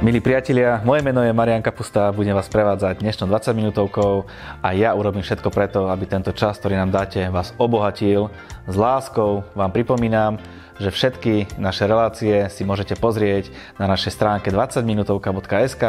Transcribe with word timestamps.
Milí 0.00 0.16
priatelia, 0.24 0.80
moje 0.80 1.04
meno 1.04 1.20
je 1.20 1.28
Marian 1.28 1.60
Kapusta, 1.60 2.08
budem 2.08 2.32
vás 2.32 2.48
prevádzať 2.48 3.04
dnešnou 3.04 3.28
20 3.28 3.52
minútovkou 3.52 4.24
a 4.64 4.72
ja 4.72 4.96
urobím 4.96 5.20
všetko 5.20 5.52
preto, 5.52 5.92
aby 5.92 6.08
tento 6.08 6.32
čas, 6.32 6.56
ktorý 6.56 6.80
nám 6.80 6.88
dáte, 6.88 7.28
vás 7.28 7.52
obohatil. 7.60 8.32
S 8.64 8.80
láskou 8.80 9.44
vám 9.52 9.68
pripomínam, 9.68 10.40
že 10.80 10.88
všetky 10.88 11.60
naše 11.60 11.84
relácie 11.84 12.48
si 12.48 12.64
môžete 12.64 12.96
pozrieť 12.96 13.52
na 13.76 13.84
našej 13.92 14.16
stránke 14.16 14.48
20minutovka.sk, 14.48 15.84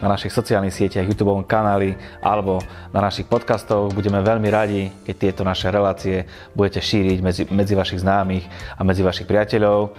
na 0.00 0.08
našich 0.08 0.32
sociálnych 0.32 0.72
sieťach, 0.72 1.04
YouTube 1.04 1.36
kanáli 1.44 2.00
alebo 2.24 2.64
na 2.96 3.04
našich 3.04 3.28
podcastoch. 3.28 3.92
Budeme 3.92 4.24
veľmi 4.24 4.48
radi, 4.48 4.88
keď 5.04 5.14
tieto 5.20 5.42
naše 5.44 5.68
relácie 5.68 6.24
budete 6.56 6.80
šíriť 6.80 7.18
medzi, 7.20 7.44
medzi 7.52 7.76
vašich 7.76 8.00
známych 8.00 8.48
a 8.80 8.80
medzi 8.88 9.04
vašich 9.04 9.28
priateľov. 9.28 9.92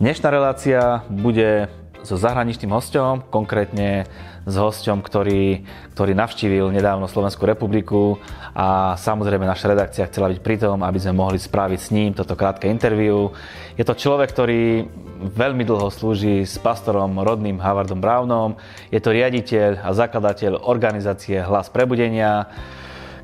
Dnešná 0.00 0.32
relácia 0.32 1.04
bude 1.12 1.68
so 2.02 2.16
zahraničným 2.16 2.72
hosťom, 2.72 3.28
konkrétne 3.28 4.08
s 4.48 4.54
hosťom, 4.56 5.04
ktorý, 5.04 5.62
ktorý 5.92 6.12
navštívil 6.16 6.72
nedávno 6.72 7.04
Slovenskú 7.04 7.44
republiku 7.44 8.16
a 8.56 8.96
samozrejme 8.96 9.44
naša 9.44 9.70
redakcia 9.70 10.08
chcela 10.08 10.32
byť 10.32 10.40
pri 10.40 10.56
tom, 10.56 10.80
aby 10.80 10.98
sme 10.98 11.20
mohli 11.20 11.36
spraviť 11.36 11.78
s 11.80 11.92
ním 11.92 12.10
toto 12.16 12.34
krátke 12.34 12.66
interviu. 12.66 13.36
Je 13.76 13.84
to 13.84 13.92
človek, 13.92 14.32
ktorý 14.32 14.88
veľmi 15.36 15.62
dlho 15.68 15.92
slúži 15.92 16.48
s 16.48 16.56
pastorom 16.56 17.20
rodným 17.20 17.60
Havardom 17.60 18.00
Brownom. 18.00 18.56
Je 18.88 18.98
to 18.98 19.12
riaditeľ 19.12 19.84
a 19.84 19.92
zakladateľ 19.92 20.64
organizácie 20.64 21.44
Hlas 21.44 21.68
prebudenia. 21.68 22.48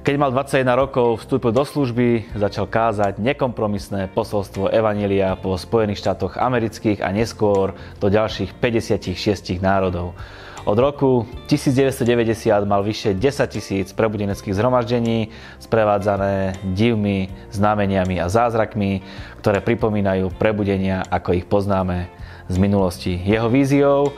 Keď 0.06 0.22
mal 0.22 0.30
21 0.30 0.70
rokov, 0.78 1.26
vstúpil 1.26 1.50
do 1.50 1.66
služby, 1.66 2.30
začal 2.38 2.70
kázať 2.70 3.18
nekompromisné 3.18 4.06
posolstvo 4.14 4.70
Evanília 4.70 5.34
po 5.34 5.58
Spojených 5.58 5.98
štátoch 5.98 6.38
amerických 6.38 7.02
a 7.02 7.10
neskôr 7.10 7.74
do 7.98 8.06
ďalších 8.06 8.54
56 8.54 9.58
národov. 9.58 10.14
Od 10.62 10.78
roku 10.78 11.26
1990 11.50 12.06
mal 12.70 12.86
vyše 12.86 13.18
10 13.18 13.50
tisíc 13.50 13.90
prebudeneckých 13.90 14.54
zhromaždení, 14.54 15.34
sprevádzané 15.58 16.62
divmi, 16.70 17.26
znameniami 17.50 18.22
a 18.22 18.30
zázrakmi, 18.30 19.02
ktoré 19.42 19.58
pripomínajú 19.58 20.30
prebudenia, 20.38 21.02
ako 21.10 21.34
ich 21.34 21.50
poznáme 21.50 22.06
z 22.46 22.56
minulosti. 22.62 23.18
Jeho 23.26 23.50
víziou 23.50 24.14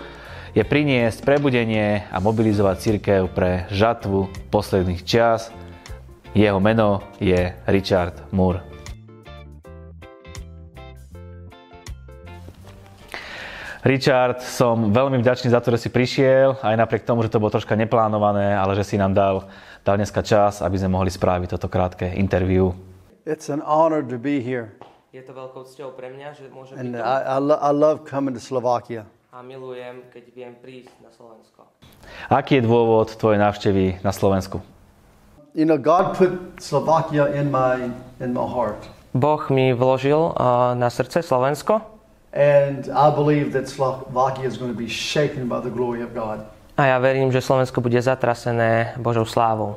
je 0.53 0.69
priniesť 0.69 1.25
prebudenie 1.25 2.05
a 2.13 2.21
mobilizovať 2.21 2.77
církev 2.77 3.33
pre 3.33 3.65
žatvu 3.73 4.29
posledných 4.53 5.01
čas, 5.01 5.49
jeho 6.35 6.61
meno 6.61 7.01
je 7.21 7.55
Richard 7.67 8.15
Moore. 8.33 8.61
Richard, 13.87 14.43
som 14.43 14.91
veľmi 14.91 15.23
vďačný 15.23 15.55
za 15.55 15.63
to, 15.63 15.71
že 15.73 15.87
si 15.87 15.89
prišiel, 15.89 16.59
aj 16.61 16.77
napriek 16.77 17.07
tomu, 17.07 17.23
že 17.23 17.31
to 17.31 17.39
bolo 17.39 17.55
troška 17.55 17.79
neplánované, 17.79 18.53
ale 18.53 18.75
že 18.75 18.85
si 18.85 18.99
nám 18.99 19.15
dal, 19.15 19.47
dal 19.87 19.97
dneska 19.97 20.21
čas, 20.21 20.61
aby 20.61 20.77
sme 20.77 20.99
mohli 20.99 21.09
spraviť 21.09 21.57
toto 21.57 21.71
krátke 21.71 22.11
interview. 22.19 22.75
It's 23.23 23.49
an 23.49 23.63
honor 23.63 24.03
to 24.03 24.19
be 24.19 24.43
here. 24.43 24.75
Je 25.15 25.23
to 25.25 25.33
veľkou 25.33 25.65
cťou 25.65 25.95
pre 25.97 26.11
mňa, 26.13 26.29
že 26.37 26.51
môžem 26.53 26.75
byť 26.77 26.83
And 26.85 26.91
tu 26.91 27.01
I, 27.01 27.19
I, 27.25 27.39
lo- 27.41 27.63
I 27.63 27.71
love 27.73 28.05
coming 28.05 28.35
to 28.37 28.43
Slovakia. 28.43 29.07
a 29.33 29.41
milujem, 29.41 30.03
keď 30.11 30.25
viem 30.35 30.53
prísť 30.59 30.93
na 30.99 31.15
Slovensko. 31.15 31.63
Aký 32.29 32.59
je 32.59 32.67
dôvod 32.67 33.15
tvojej 33.15 33.39
návštevy 33.39 34.03
na 34.03 34.11
Slovensku? 34.11 34.59
You 35.55 35.65
know, 35.65 35.79
God 35.79 36.17
put 36.17 36.61
Slovakia 36.61 37.27
in 37.33 37.51
my 37.51 37.91
in 38.21 38.33
my 38.33 38.45
heart. 38.47 38.85
Boh 39.15 39.41
mi 39.51 39.73
vložil 39.73 40.21
uh, 40.37 40.75
na 40.77 40.91
srdce 40.93 41.23
Slovensko 41.25 41.81
And 42.37 42.93
I 42.93 43.09
believe 43.11 43.57
that 43.57 43.69
Slovakia 43.69 44.45
is 44.45 44.61
going 44.61 44.69
to 44.71 44.77
be 44.77 44.89
shaken 44.89 45.49
by 45.49 45.61
the 45.65 45.73
glory 45.73 46.05
of 46.05 46.13
God. 46.13 46.45
a 46.77 46.87
ja 46.87 46.99
verím, 47.01 47.33
že 47.33 47.41
Slovensko 47.41 47.81
bude 47.81 47.99
zatrasené 48.03 48.95
Božou 49.01 49.25
slávou. 49.25 49.77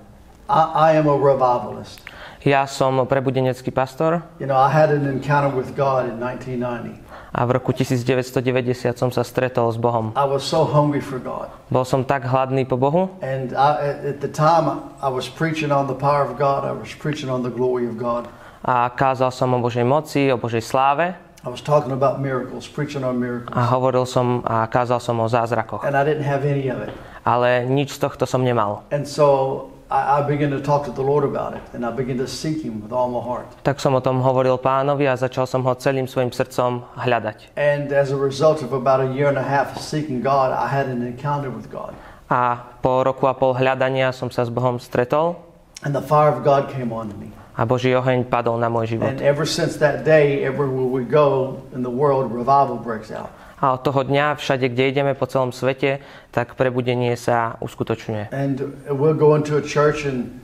I, 0.50 0.92
I 0.94 0.98
am 1.00 1.10
a 1.10 1.16
revivalist. 1.18 2.04
Ja 2.46 2.68
som 2.68 3.08
prebudenecký 3.08 3.72
pastor 3.72 4.22
You 4.42 4.46
know, 4.52 4.58
I 4.58 4.70
had 4.70 4.92
an 4.92 5.08
encounter 5.08 5.50
with 5.50 5.74
God 5.78 6.10
in 6.12 6.20
1990. 6.20 7.00
a 7.32 7.48
v 7.48 7.50
roku 7.56 7.72
1990 7.72 8.92
som 9.00 9.08
sa 9.08 9.24
stretol 9.24 9.72
s 9.72 9.80
Bohom. 9.80 10.12
I 10.20 10.28
was 10.28 10.44
so 10.44 10.68
hungry 10.68 11.00
for 11.00 11.16
God. 11.18 11.48
Bol 11.72 11.88
som 11.88 12.04
tak 12.04 12.28
hladný 12.28 12.68
po 12.68 12.76
Bohu 12.76 13.08
And 13.24 13.56
I, 13.56 14.04
at- 14.12 14.20
the 14.20 14.28
time, 14.28 14.68
I 15.00 15.08
was 15.08 15.32
preaching 15.32 15.72
on 15.72 15.88
the 15.88 15.96
power 15.96 16.28
of 16.28 16.36
God. 16.36 16.68
I 16.68 16.76
was 16.76 16.92
preaching 16.92 17.32
on 17.32 17.42
the 17.42 17.52
glory 17.54 17.88
of 17.88 17.96
God. 17.96 18.28
a 18.62 18.94
kázal 18.94 19.32
som 19.34 19.50
o 19.56 19.58
Božej 19.58 19.82
moci, 19.82 20.30
o 20.30 20.38
Božej 20.38 20.62
sláve 20.62 21.18
I 21.42 21.50
was 21.50 21.58
talking 21.66 21.90
about 21.90 22.22
miracles, 22.22 22.70
preaching 22.70 23.02
on 23.02 23.18
miracles. 23.18 23.50
a 23.58 23.66
hovoril 23.74 24.06
som 24.06 24.46
a 24.46 24.70
kázal 24.70 25.02
som 25.02 25.18
o 25.18 25.26
zázrakoch. 25.26 25.82
And 25.82 25.98
I 25.98 26.06
didn't 26.06 26.28
have 26.30 26.46
any 26.46 26.70
of 26.70 26.78
it. 26.86 26.94
Ale 27.26 27.66
nič 27.66 27.98
z 27.98 28.06
tohto 28.06 28.30
som 28.30 28.46
nemal. 28.46 28.86
And 28.94 29.08
so 29.10 29.71
I, 29.92 30.24
I 30.24 30.28
began 30.28 30.56
to 30.56 30.64
talk 30.64 30.88
to 30.88 30.94
the 30.96 31.04
Lord 31.04 31.28
about 31.28 31.52
it, 31.52 31.64
and 31.76 31.84
I 31.84 31.92
began 31.92 32.16
to 32.24 32.28
seek 32.28 32.64
Him 32.64 32.80
with 32.80 32.96
all 32.96 33.12
my 33.12 33.20
heart. 33.20 33.52
Tak 33.68 33.84
som 33.84 33.92
o 33.92 34.00
tom 34.00 34.24
hovoril 34.24 34.56
pánovi 34.56 35.04
a 35.04 35.20
začal 35.20 35.44
som 35.44 35.68
ho 35.68 35.76
celým 35.76 36.08
svojim 36.08 36.32
srdcom 36.32 36.88
hľadať. 36.96 37.52
And 37.60 37.92
as 37.92 38.16
a 38.16 38.20
result 38.20 38.64
of 38.64 38.72
about 38.72 39.04
a 39.04 39.12
year 39.12 39.28
and 39.28 39.36
a 39.36 39.44
half 39.44 39.76
of 39.76 39.84
seeking 39.84 40.24
God, 40.24 40.56
I 40.56 40.72
had 40.72 40.88
an 40.88 41.04
encounter 41.04 41.52
with 41.52 41.68
God. 41.68 41.92
A 42.32 42.64
po 42.80 43.04
roku 43.04 43.28
a 43.28 43.36
pol 43.36 43.52
hľadania 43.60 44.16
som 44.16 44.32
sa 44.32 44.48
s 44.48 44.50
Bohom 44.50 44.80
stretol 44.80 45.36
And 45.84 45.92
the 45.92 46.00
fire 46.00 46.32
of 46.32 46.48
God 46.48 46.72
came 46.72 46.96
on 46.96 47.12
me. 47.20 47.36
a 47.60 47.68
Boží 47.68 47.92
oheň 47.92 48.32
padol 48.32 48.56
na 48.56 48.72
môj 48.72 48.96
život. 48.96 49.12
And 49.12 49.20
ever 49.20 49.44
since 49.44 49.76
that 49.84 50.08
day, 50.08 50.40
everywhere 50.40 50.88
we 50.88 51.04
go 51.04 51.60
in 51.76 51.84
the 51.84 51.92
world, 51.92 52.32
revival 52.32 52.80
breaks 52.80 53.12
out. 53.12 53.28
A 53.62 53.78
od 53.78 53.86
toho 53.86 54.02
dňa, 54.02 54.42
všade, 54.42 54.74
kde 54.74 54.90
ideme 54.90 55.14
po 55.14 55.30
celom 55.30 55.54
svete, 55.54 56.02
tak 56.34 56.58
prebudenie 56.58 57.14
sa 57.14 57.62
uskutočňuje. 57.62 58.34
And 58.34 58.58
we'll 58.90 59.14
go 59.14 59.38
into 59.38 59.62
a 59.62 59.64
church 59.64 60.10
and 60.10 60.42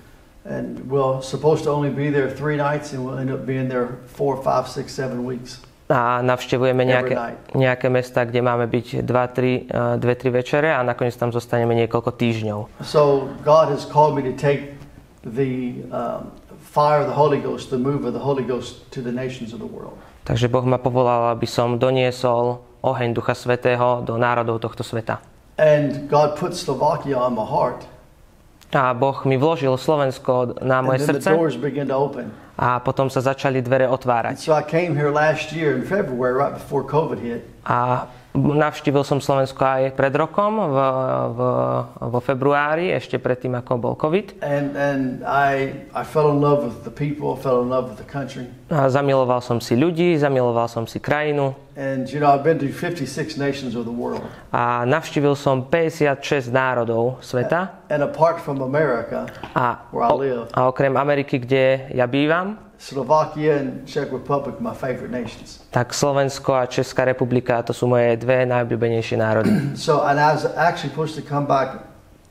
and 0.47 0.79
we're 0.87 1.21
supposed 1.21 1.63
to 1.67 1.71
only 1.71 1.89
be 1.89 2.09
there 2.09 2.31
three 2.31 2.55
nights, 2.55 2.93
and 2.93 3.03
we'll 3.03 3.19
end 3.19 3.31
up 3.31 3.45
being 3.45 3.67
there 3.67 3.99
four, 4.07 4.41
five, 4.43 4.67
six, 4.67 4.95
seven 4.95 5.27
weeks. 5.27 5.59
A 5.87 6.19
navštevujeme 6.19 6.83
nejaké, 6.83 7.15
nejaké 7.55 7.87
mesta, 7.87 8.27
kde 8.27 8.43
máme 8.43 8.67
byť 8.67 9.07
2-3 9.07 9.71
večere 10.35 10.75
a 10.75 10.83
nakoniec 10.83 11.15
tam 11.15 11.31
zostaneme 11.31 11.79
niekoľko 11.79 12.11
týždňov. 12.11 12.59
So 12.83 13.31
God 13.47 13.71
has 13.71 13.87
called 13.87 14.11
me 14.11 14.23
to 14.27 14.35
take 14.35 14.75
the 15.23 15.79
um, 15.95 16.27
fire 16.59 16.99
of 16.99 17.07
the 17.07 17.15
Holy 17.15 17.39
Ghost, 17.39 17.71
the 17.71 17.79
move 17.79 18.03
of 18.03 18.11
the 18.11 18.19
Holy 18.19 18.43
Ghost 18.43 18.83
to 18.91 18.99
the 18.99 19.15
nations 19.15 19.55
of 19.55 19.63
the 19.63 19.69
world. 19.71 19.95
Takže 20.27 20.51
Boh 20.51 20.67
ma 20.67 20.75
povolal, 20.75 21.31
aby 21.31 21.47
som 21.47 21.79
doniesol 21.79 22.66
oheň 22.81 23.13
Ducha 23.13 23.33
Svetého 23.33 24.01
do 24.01 24.17
národov 24.17 24.59
tohto 24.59 24.83
sveta. 24.83 25.21
And 25.57 26.05
God 26.05 26.37
put 26.37 26.53
Slovakia 26.53 27.17
on 27.17 27.33
my 27.33 27.45
heart, 27.45 27.85
A 28.67 28.91
Boh 28.91 29.15
mi 29.23 29.39
vložil 29.39 29.71
Slovensko 29.79 30.59
na 30.59 30.83
and 30.83 30.91
moje 30.91 30.99
the 30.99 31.15
srdce 31.15 31.31
doors 31.31 31.55
began 31.55 31.87
to 31.87 31.95
open. 31.95 32.27
a 32.59 32.83
potom 32.83 33.07
sa 33.07 33.23
začali 33.23 33.63
dvere 33.63 33.87
And 33.87 33.95
otvárať. 33.95 34.35
so 34.43 34.51
I 34.51 34.59
came 34.61 34.91
here 34.91 35.07
last 35.07 35.55
year 35.55 35.71
in 35.71 35.87
February, 35.87 36.35
right 36.35 36.51
before 36.51 36.83
COVID 36.83 37.15
hit, 37.17 37.47
A 37.63 38.05
navštívil 38.37 39.01
som 39.01 39.17
Slovensko 39.17 39.65
aj 39.65 39.97
pred 39.97 40.13
rokom, 40.13 40.61
v, 40.61 40.77
v, 41.33 41.39
vo 42.13 42.19
februári, 42.21 42.93
ešte 42.93 43.17
predtým, 43.17 43.57
ako 43.57 43.71
bol 43.81 43.95
COVID. 43.97 44.37
and 44.45 44.77
and 44.77 45.25
I 45.25 45.73
I 45.97 46.03
fell 46.05 46.29
in 46.29 46.39
love 46.39 46.61
with 46.61 46.85
the 46.85 46.93
people, 46.93 47.33
I 47.33 47.39
fell 47.41 47.65
in 47.65 47.69
love 47.73 47.89
with 47.89 47.97
the 47.97 48.07
country, 48.07 48.45
A 48.69 48.91
zamiloval 48.91 49.41
som 49.41 49.57
si 49.57 49.73
ľudí, 49.73 50.13
zamiloval 50.19 50.69
som 50.69 50.85
si 50.85 51.01
krajinu. 51.01 51.55
And 51.77 52.09
you 52.09 52.17
know 52.17 52.29
I've 52.33 52.45
been 52.45 52.57
to 52.61 52.69
56 52.69 53.37
nations 53.37 53.73
of 53.77 53.85
the 53.85 53.93
world, 53.93 54.21
a 54.53 54.85
navštívil 54.85 55.33
som 55.37 55.65
56 55.69 56.49
národov 56.53 57.21
sveta. 57.21 57.85
And 57.89 58.03
apart 58.03 58.41
from 58.43 58.61
America, 58.61 59.29
a, 59.55 59.81
where 59.89 60.05
I 60.05 60.13
live, 60.13 60.49
a 60.53 60.69
okrem 60.69 60.93
Ameriky, 60.97 61.41
kde 61.41 61.89
ja 61.93 62.05
bývam, 62.05 62.66
Slovakia 62.79 63.57
and 63.57 63.85
Czech 63.89 64.11
Republic, 64.13 64.61
my 64.61 64.73
favorite 64.73 65.09
nations. 65.11 65.65
tak 65.73 65.93
Slovensko 65.93 66.53
a 66.55 66.65
Česká 66.65 67.05
republika 67.05 67.61
to 67.65 67.73
sú 67.73 67.89
moje 67.89 68.13
dve 68.21 68.45
najobľúbenejšie 68.45 69.17
národy. 69.17 69.49
So, 69.77 70.05
and 70.05 70.19
I 70.21 70.33
was 70.33 70.45
actually 70.45 70.93
supposed 70.93 71.17
to 71.17 71.23
come 71.25 71.45
back 71.49 71.81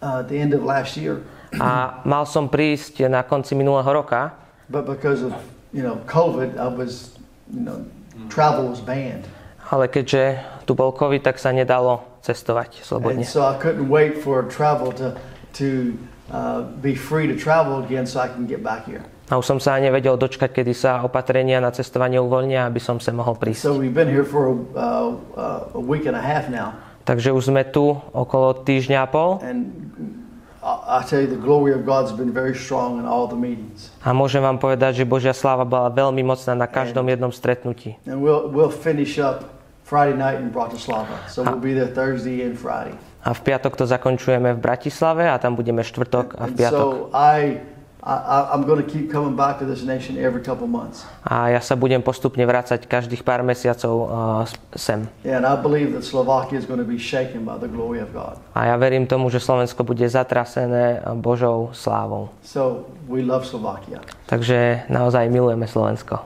uh, 0.03 0.23
at 0.23 0.29
the 0.31 0.39
end 0.39 0.55
of 0.55 0.63
last 0.63 0.97
year, 0.97 1.23
A 1.57 2.03
mal 2.05 2.27
som 2.27 2.51
prísť 2.51 3.07
na 3.07 3.23
konci 3.23 3.55
minulého 3.55 3.87
roka, 3.87 4.35
but 4.69 4.83
because 4.85 5.23
of 5.23 5.33
you 5.73 5.81
know 5.81 5.97
COVID, 6.05 6.59
I 6.59 6.69
was 6.69 7.15
you 7.49 7.63
know 7.63 7.87
travel 8.29 8.67
was 8.67 8.83
banned, 8.83 9.25
ale 9.71 9.87
keďže 9.89 10.43
tu 10.67 10.75
bol 10.75 10.91
COVID, 10.91 11.23
tak 11.23 11.39
sa 11.39 11.55
nedalo 11.55 12.03
cestovať 12.27 12.83
and 12.83 12.87
slobodne. 12.87 13.23
so 13.25 13.47
I 13.47 13.55
couldn't 13.63 13.87
wait 13.89 14.19
for 14.21 14.43
travel 14.51 14.91
to 14.99 15.15
to 15.57 15.95
uh, 16.29 16.67
be 16.83 16.99
free 16.99 17.31
to 17.31 17.39
travel 17.39 17.79
again, 17.81 18.05
so 18.05 18.19
I 18.21 18.29
can 18.29 18.45
get 18.45 18.61
back 18.61 18.85
here. 18.85 19.07
A 19.27 19.37
už 19.37 19.45
som 19.45 19.59
sa 19.59 19.75
nevedel 19.77 20.15
dočkať, 20.15 20.55
kedy 20.55 20.71
sa 20.71 21.03
opatrenia 21.03 21.59
na 21.59 21.75
cestovanie 21.75 22.17
uvoľnia, 22.17 22.71
aby 22.71 22.79
som 22.79 23.03
sa 23.03 23.11
mohol 23.11 23.35
So 23.35 23.41
prísť. 23.43 23.63
we've 23.75 23.91
been 23.91 24.07
here 24.07 24.23
for 24.23 24.55
a, 24.79 25.15
uh, 25.35 25.75
a 25.75 25.83
week 25.83 26.07
and 26.07 26.15
a 26.15 26.23
half 26.23 26.47
now, 26.47 26.79
Takže 27.07 27.31
už 27.31 27.51
sme 27.51 27.63
tu 27.63 27.95
okolo 28.11 28.55
týždňa 28.67 28.99
a 29.03 29.07
pol 29.07 29.39
and 29.43 29.71
a 34.03 34.11
môžem 34.11 34.43
vám 34.43 34.59
povedať, 34.59 34.93
že 34.99 35.05
Božia 35.07 35.31
sláva 35.31 35.63
bola 35.63 35.87
veľmi 35.95 36.27
mocná 36.27 36.59
na 36.59 36.67
každom 36.67 37.07
jednom 37.07 37.31
stretnutí. 37.31 37.95
and 38.11 38.19
we'll 38.19 38.51
we'll 38.51 38.73
finish 38.73 39.23
up 39.23 39.47
Friday 39.87 40.19
night 40.19 40.43
in 40.43 40.51
Bratislava. 40.51 41.23
So 41.31 41.47
we'll 41.47 41.63
be 41.63 41.71
there 41.71 41.87
Thursday 41.87 42.43
and 42.43 42.59
Friday. 42.59 42.99
A 43.23 43.31
v 43.31 43.41
piatok 43.43 43.79
to 43.79 43.87
zakončujeme 43.87 44.55
v 44.55 44.61
Bratislave 44.63 45.31
a 45.31 45.39
tam 45.39 45.55
budeme 45.55 45.87
štvrtok 45.87 46.35
a 46.35 46.51
v 46.51 46.51
And 46.51 46.59
piatok. 46.59 46.83
so 46.83 47.11
I, 47.15 47.63
I, 48.07 48.55
I'm 48.55 48.63
going 48.63 48.79
to 48.79 48.87
keep 48.87 49.11
coming 49.11 49.35
back 49.35 49.59
to 49.59 49.67
this 49.67 49.83
nation 49.83 50.15
every 50.15 50.39
couple 50.39 50.71
months. 50.71 51.03
A 51.27 51.51
ja 51.51 51.59
sa 51.59 51.75
budem 51.75 51.99
postupne 51.99 52.47
vrácať 52.47 52.87
každých 52.87 53.27
pár 53.27 53.43
mesiacov 53.43 53.95
uh, 54.07 54.47
sem. 54.79 55.11
And 55.27 55.43
I 55.43 55.59
believe 55.59 55.91
that 55.99 56.07
Slovakia 56.07 56.55
is 56.55 56.71
going 56.71 56.79
to 56.79 56.87
be 56.87 57.03
shaken 57.03 57.43
by 57.43 57.59
the 57.59 57.67
glory 57.67 57.99
of 57.99 58.15
God. 58.15 58.39
A 58.55 58.71
ja 58.71 58.79
verím 58.79 59.11
tomu, 59.11 59.27
že 59.27 59.43
Slovensko 59.43 59.83
bude 59.83 60.07
zatrasené 60.07 61.03
Božou 61.19 61.75
slávou. 61.75 62.31
So 62.47 62.87
we 63.11 63.27
love 63.27 63.43
Slovakia. 63.43 63.99
Takže 64.31 64.87
naozaj 64.87 65.27
milujeme 65.27 65.67
Slovensko. 65.67 66.23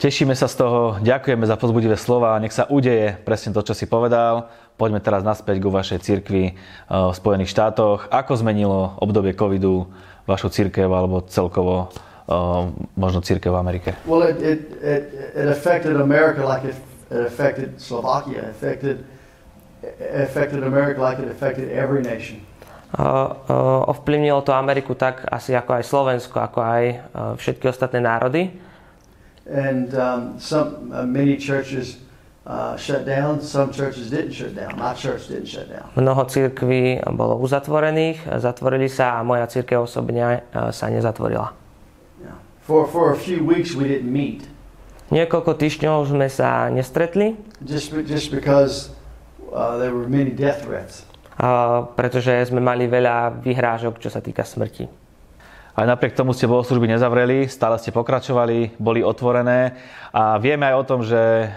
Tešíme 0.00 0.32
sa 0.32 0.48
z 0.48 0.62
toho, 0.62 0.96
ďakujeme 1.02 1.42
za 1.42 1.58
pozbudivé 1.58 1.98
slova, 1.98 2.38
nech 2.38 2.54
sa 2.54 2.70
udeje 2.70 3.18
presne 3.28 3.50
to, 3.50 3.60
čo 3.66 3.74
si 3.74 3.84
povedal. 3.84 4.46
Poďme 4.78 5.02
teraz 5.02 5.26
naspäť 5.26 5.58
ku 5.58 5.74
vašej 5.74 6.00
cirkvi 6.00 6.44
eh, 6.48 6.54
v 6.88 7.12
Spojených 7.12 7.52
štátoch. 7.52 8.08
Ako 8.08 8.40
zmenilo 8.40 8.96
obdobie 9.02 9.36
covidu 9.36 9.90
vašu 10.28 10.48
cirkev 10.52 10.92
alebo 10.92 11.24
celkovo 11.24 11.88
eh, 11.88 12.34
možno 12.96 13.24
cirkev 13.24 13.56
v 13.56 13.58
Amerike? 13.58 13.90
Well, 14.04 14.28
it, 14.28 14.38
it, 14.44 14.60
it, 14.84 15.02
it 15.32 15.48
affected 15.48 15.96
America 15.96 16.44
like 16.44 16.68
it, 16.68 16.76
it 17.08 17.24
affected 17.24 17.80
Slovakia. 17.80 18.44
It 18.44 18.52
affected, 18.52 18.96
it 19.82 20.22
affected 20.28 20.60
America 20.60 21.00
like 21.00 21.18
it 21.18 21.32
affected 21.32 21.72
every 21.72 22.04
nation. 22.04 22.44
Uh, 22.88 23.36
uh, 23.52 23.92
ovplyvnilo 23.92 24.40
to 24.40 24.56
Ameriku 24.56 24.96
tak 24.96 25.20
asi 25.28 25.52
ako 25.52 25.76
aj 25.76 25.84
Slovensko, 25.84 26.40
ako 26.40 26.58
aj 26.64 26.84
uh, 26.88 26.96
všetky 27.36 27.68
ostatné 27.68 28.00
národy. 28.00 28.48
And 29.44 29.92
um, 29.92 30.40
some, 30.40 30.92
uh, 30.92 31.04
many 31.04 31.36
churches 31.36 32.00
Mnoho 35.96 36.22
cirkví 36.24 36.82
bolo 37.12 37.34
uzatvorených, 37.44 38.18
zatvorili 38.40 38.88
sa 38.88 39.20
a 39.20 39.26
moja 39.26 39.44
církev 39.44 39.84
osobne 39.84 40.40
uh, 40.56 40.72
sa 40.72 40.88
nezatvorila. 40.88 41.52
For, 42.64 42.84
for 42.88 43.12
a 43.12 43.18
few 43.20 43.44
weeks, 43.44 43.72
we 43.72 43.88
didn't 43.88 44.12
meet 44.12 44.44
Niekoľko 45.08 45.56
týždňov 45.56 46.04
sme 46.12 46.28
sa 46.28 46.68
nestretli, 46.68 47.32
just, 47.64 47.96
just 48.04 48.28
because 48.28 48.92
uh, 49.48 49.80
there 49.80 49.96
were 49.96 50.04
many 50.04 50.28
death 50.28 50.68
threats. 50.68 51.08
uh, 51.40 51.88
pretože 51.96 52.52
sme 52.52 52.60
mali 52.60 52.84
veľa 52.84 53.40
vyhrážok, 53.40 53.96
čo 54.04 54.12
sa 54.12 54.20
týka 54.20 54.44
smrti. 54.44 55.07
Aj 55.78 55.86
napriek 55.86 56.18
tomu 56.18 56.34
ste 56.34 56.50
bohoslužby 56.50 56.90
nezavreli, 56.90 57.46
stále 57.46 57.78
ste 57.78 57.94
pokračovali, 57.94 58.74
boli 58.82 58.98
otvorené 58.98 59.78
a 60.10 60.34
vieme 60.42 60.66
aj 60.66 60.74
o 60.74 60.82
tom, 60.82 61.06
že 61.06 61.14
eh, 61.14 61.50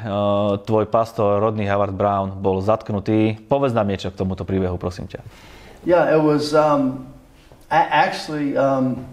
tvoj 0.61 0.85
pastor 0.93 1.41
Rodney 1.41 1.65
Howard 1.65 1.97
Brown 1.97 2.37
bol 2.37 2.61
zatknutý. 2.61 3.41
Povedz 3.49 3.73
nám 3.73 3.89
niečo 3.89 4.13
k 4.13 4.21
tomuto 4.21 4.45
príbehu, 4.45 4.77
prosím 4.77 5.09
ťa. 5.09 5.25
Yeah, 5.89 6.13
it 6.13 6.21
was 6.21 6.53
um, 6.53 7.09
actually 7.73 8.53
um, 8.53 9.09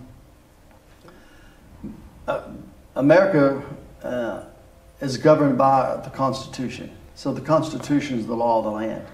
America 2.92 3.64
uh, 4.04 4.44
is 5.00 5.16
governed 5.16 5.56
by 5.56 6.04
the 6.04 6.12
Constitution. 6.12 6.92
So 7.16 7.32
the 7.32 7.40
Constitution 7.40 8.20
is 8.20 8.28
the 8.28 8.36
law 8.36 8.60
of 8.60 8.68
the 8.68 8.76
land. 8.76 9.08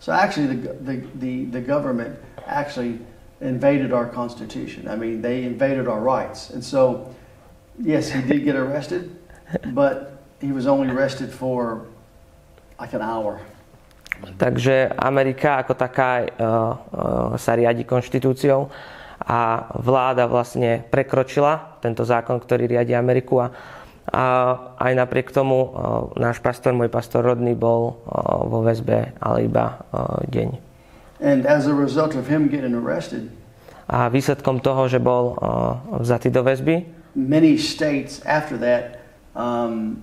So 0.00 0.16
actually, 0.16 0.56
the, 0.56 0.72
the, 0.80 0.96
the, 1.20 1.44
the 1.52 1.60
government 1.60 2.16
actually 2.48 3.04
invaded 3.40 3.92
our 3.92 4.08
Constitution. 4.08 4.88
I 4.88 4.96
mean, 4.96 5.20
they 5.20 5.44
invaded 5.44 5.88
our 5.88 6.00
rights. 6.00 6.50
And 6.50 6.64
so, 6.64 7.12
yes, 7.78 8.08
he 8.10 8.22
did 8.22 8.44
get 8.44 8.56
arrested, 8.56 9.12
but 9.72 10.22
he 10.40 10.52
was 10.52 10.66
only 10.66 10.88
arrested 10.88 11.32
for 11.32 11.86
like 12.80 12.92
an 12.96 13.02
hour. 13.02 13.40
Takže 14.16 14.96
Amerika 14.96 15.60
ako 15.60 15.76
taká 15.76 16.24
uh, 16.24 16.28
uh, 16.40 16.72
sa 17.36 17.52
riadi 17.52 17.84
konštitúciou 17.84 18.72
a 19.20 19.68
vláda 19.76 20.24
vlastne 20.24 20.80
prekročila 20.88 21.76
tento 21.84 22.00
zákon, 22.00 22.40
ktorý 22.40 22.64
riadi 22.64 22.96
Ameriku 22.96 23.44
a, 23.44 23.52
a 24.08 24.24
aj 24.80 24.92
napriek 24.96 25.28
tomu 25.36 25.68
uh, 25.68 25.68
náš 26.16 26.40
pastor, 26.40 26.72
môj 26.72 26.88
pastor 26.88 27.28
rodný 27.28 27.52
bol 27.52 28.00
uh, 28.08 28.40
vo 28.48 28.64
väzbe, 28.64 29.12
ale 29.20 29.44
iba 29.44 29.84
uh, 29.92 30.24
deň. 30.24 30.75
And 31.20 31.46
as 31.48 31.66
a 31.66 31.74
result 31.74 32.14
of 32.14 32.28
him 32.28 32.48
getting 32.48 32.76
arrested, 32.76 33.32
A 33.86 34.10
výsledkom 34.10 34.58
toho, 34.58 34.90
že 34.90 34.98
bol 34.98 35.38
uh, 35.38 35.78
vzatý 36.02 36.34
do 36.34 36.42
väzby, 36.42 36.90
many 37.14 37.54
states 37.54 38.18
after 38.26 38.58
that 38.58 38.98
um, 39.38 40.02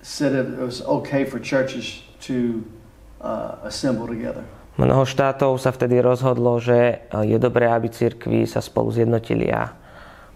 said 0.00 0.32
it 0.32 0.56
was 0.56 0.80
okay 0.82 1.28
for 1.28 1.36
churches 1.36 2.00
to 2.24 2.64
uh, 3.20 3.60
assemble 3.68 4.08
together. 4.08 4.42
mnoho 4.80 5.04
štátov 5.04 5.60
sa 5.60 5.68
vtedy 5.76 6.00
rozhodlo, 6.00 6.56
že 6.56 7.04
uh, 7.12 7.20
je 7.20 7.36
dobré, 7.36 7.68
aby 7.68 7.92
cirkvi 7.92 8.48
sa 8.48 8.64
spolu 8.64 8.88
zjednotili 8.88 9.52
a 9.52 9.76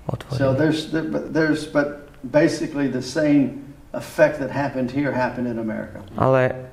So 0.06 0.12
otvorili. 0.12 0.38
there's, 0.55 0.81
there, 0.93 1.08
but 1.08 1.25
there's, 1.35 1.67
but 1.67 2.06
basically 2.23 2.87
the 2.87 3.03
same 3.03 3.75
effect 3.91 4.38
that 4.38 4.53
happened 4.53 4.93
here 4.93 5.11
happened 5.11 5.50
in 5.50 5.58
America. 5.58 6.05
Ale 6.14 6.70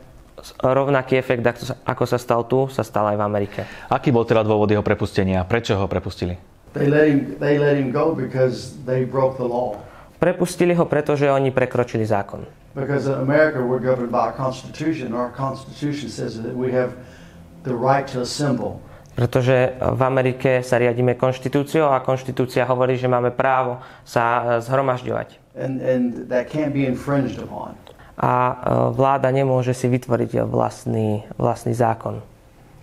rovnaký 0.60 1.16
efekt, 1.16 1.42
ako 1.88 2.04
sa, 2.04 2.18
stal 2.19 2.44
tu, 2.44 2.68
sa 2.68 2.84
stal 2.84 3.07
aj 3.12 3.18
v 3.18 3.24
Amerike. 3.24 3.62
Aký 3.88 4.12
bol 4.12 4.28
teda 4.28 4.44
dôvod 4.44 4.68
jeho 4.68 4.84
prepustenia? 4.84 5.48
Prečo 5.48 5.80
ho 5.80 5.88
prepustili? 5.88 6.36
They 6.74 6.90
let 6.90 7.07
him, 7.07 7.19
they 7.38 7.62
let 7.62 7.78
him 7.78 7.94
go 7.94 8.18
because 8.18 8.74
they 8.84 9.06
broke 9.06 9.38
the 9.38 9.45
law. 9.45 9.78
Prepustili 10.18 10.74
ho, 10.74 10.88
pretože 10.88 11.30
oni 11.30 11.51
prekročili 11.51 12.06
zákon. 12.06 12.48
Because 12.74 13.06
in 13.06 13.13
America 13.13 13.62
we're 13.62 13.84
governed 13.84 14.10
by 14.10 14.31
our 14.31 14.36
Constitution. 14.36 15.13
Our 15.13 15.30
Constitution 15.30 16.10
says 16.10 16.42
that 16.42 16.56
we 16.57 16.74
have 16.74 16.98
the 17.63 17.75
right 17.75 18.07
to 18.10 18.25
assemble. 18.25 18.81
Pretože 19.13 19.78
v 19.78 20.01
Amerike 20.01 20.66
sa 20.66 20.81
riadíme 20.81 21.13
konštitúciou 21.13 21.94
a 21.94 22.01
konštitúcia 22.01 22.66
hovorí, 22.66 22.98
že 22.98 23.06
máme 23.06 23.30
právo 23.30 23.78
sa 24.01 24.57
e, 24.57 24.66
zhromažďovať. 24.66 25.38
And, 25.54 25.78
and 25.86 26.25
that 26.34 26.50
can't 26.50 26.74
be 26.74 26.90
infringed 26.90 27.38
upon. 27.38 27.78
A 28.23 28.31
e, 28.31 28.55
vláda 28.95 29.27
nemôže 29.35 29.75
si 29.75 29.91
vytvoriť 29.91 30.47
vlastný, 30.47 31.27
vlastný 31.35 31.75
zákon. 31.75 32.23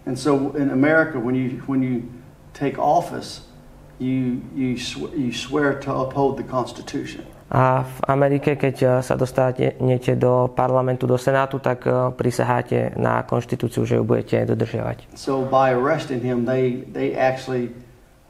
And 0.04 0.16
so 0.20 0.52
in 0.52 0.68
America, 0.68 1.16
when 1.16 1.32
you, 1.32 1.64
when 1.64 1.80
you 1.80 2.04
take 2.52 2.76
office, 2.76 3.48
you, 3.96 4.44
you, 4.52 4.76
sw- 4.76 5.12
you 5.16 5.32
swear 5.32 5.80
to 5.80 5.96
uphold 5.96 6.36
the 6.36 6.44
Constitution. 6.44 7.24
A 7.50 7.82
v 7.82 7.98
Amerike, 8.06 8.54
keď 8.54 8.76
e, 8.78 8.86
sa 9.02 9.18
dostanete 9.18 10.14
do 10.14 10.46
parlamentu, 10.54 11.10
do 11.10 11.18
senátu, 11.18 11.58
tak 11.58 11.82
e, 11.82 12.14
prisaháte 12.14 12.94
na 12.94 13.26
konštitúciu, 13.26 13.82
že 13.82 13.98
ju 13.98 14.06
budete 14.06 14.46
dodržiavať. 14.46 15.10
So 15.18 15.42
by 15.42 15.74
arresting 15.74 16.22
him, 16.22 16.46
they, 16.46 16.86
they 16.94 17.18
actually 17.18 17.74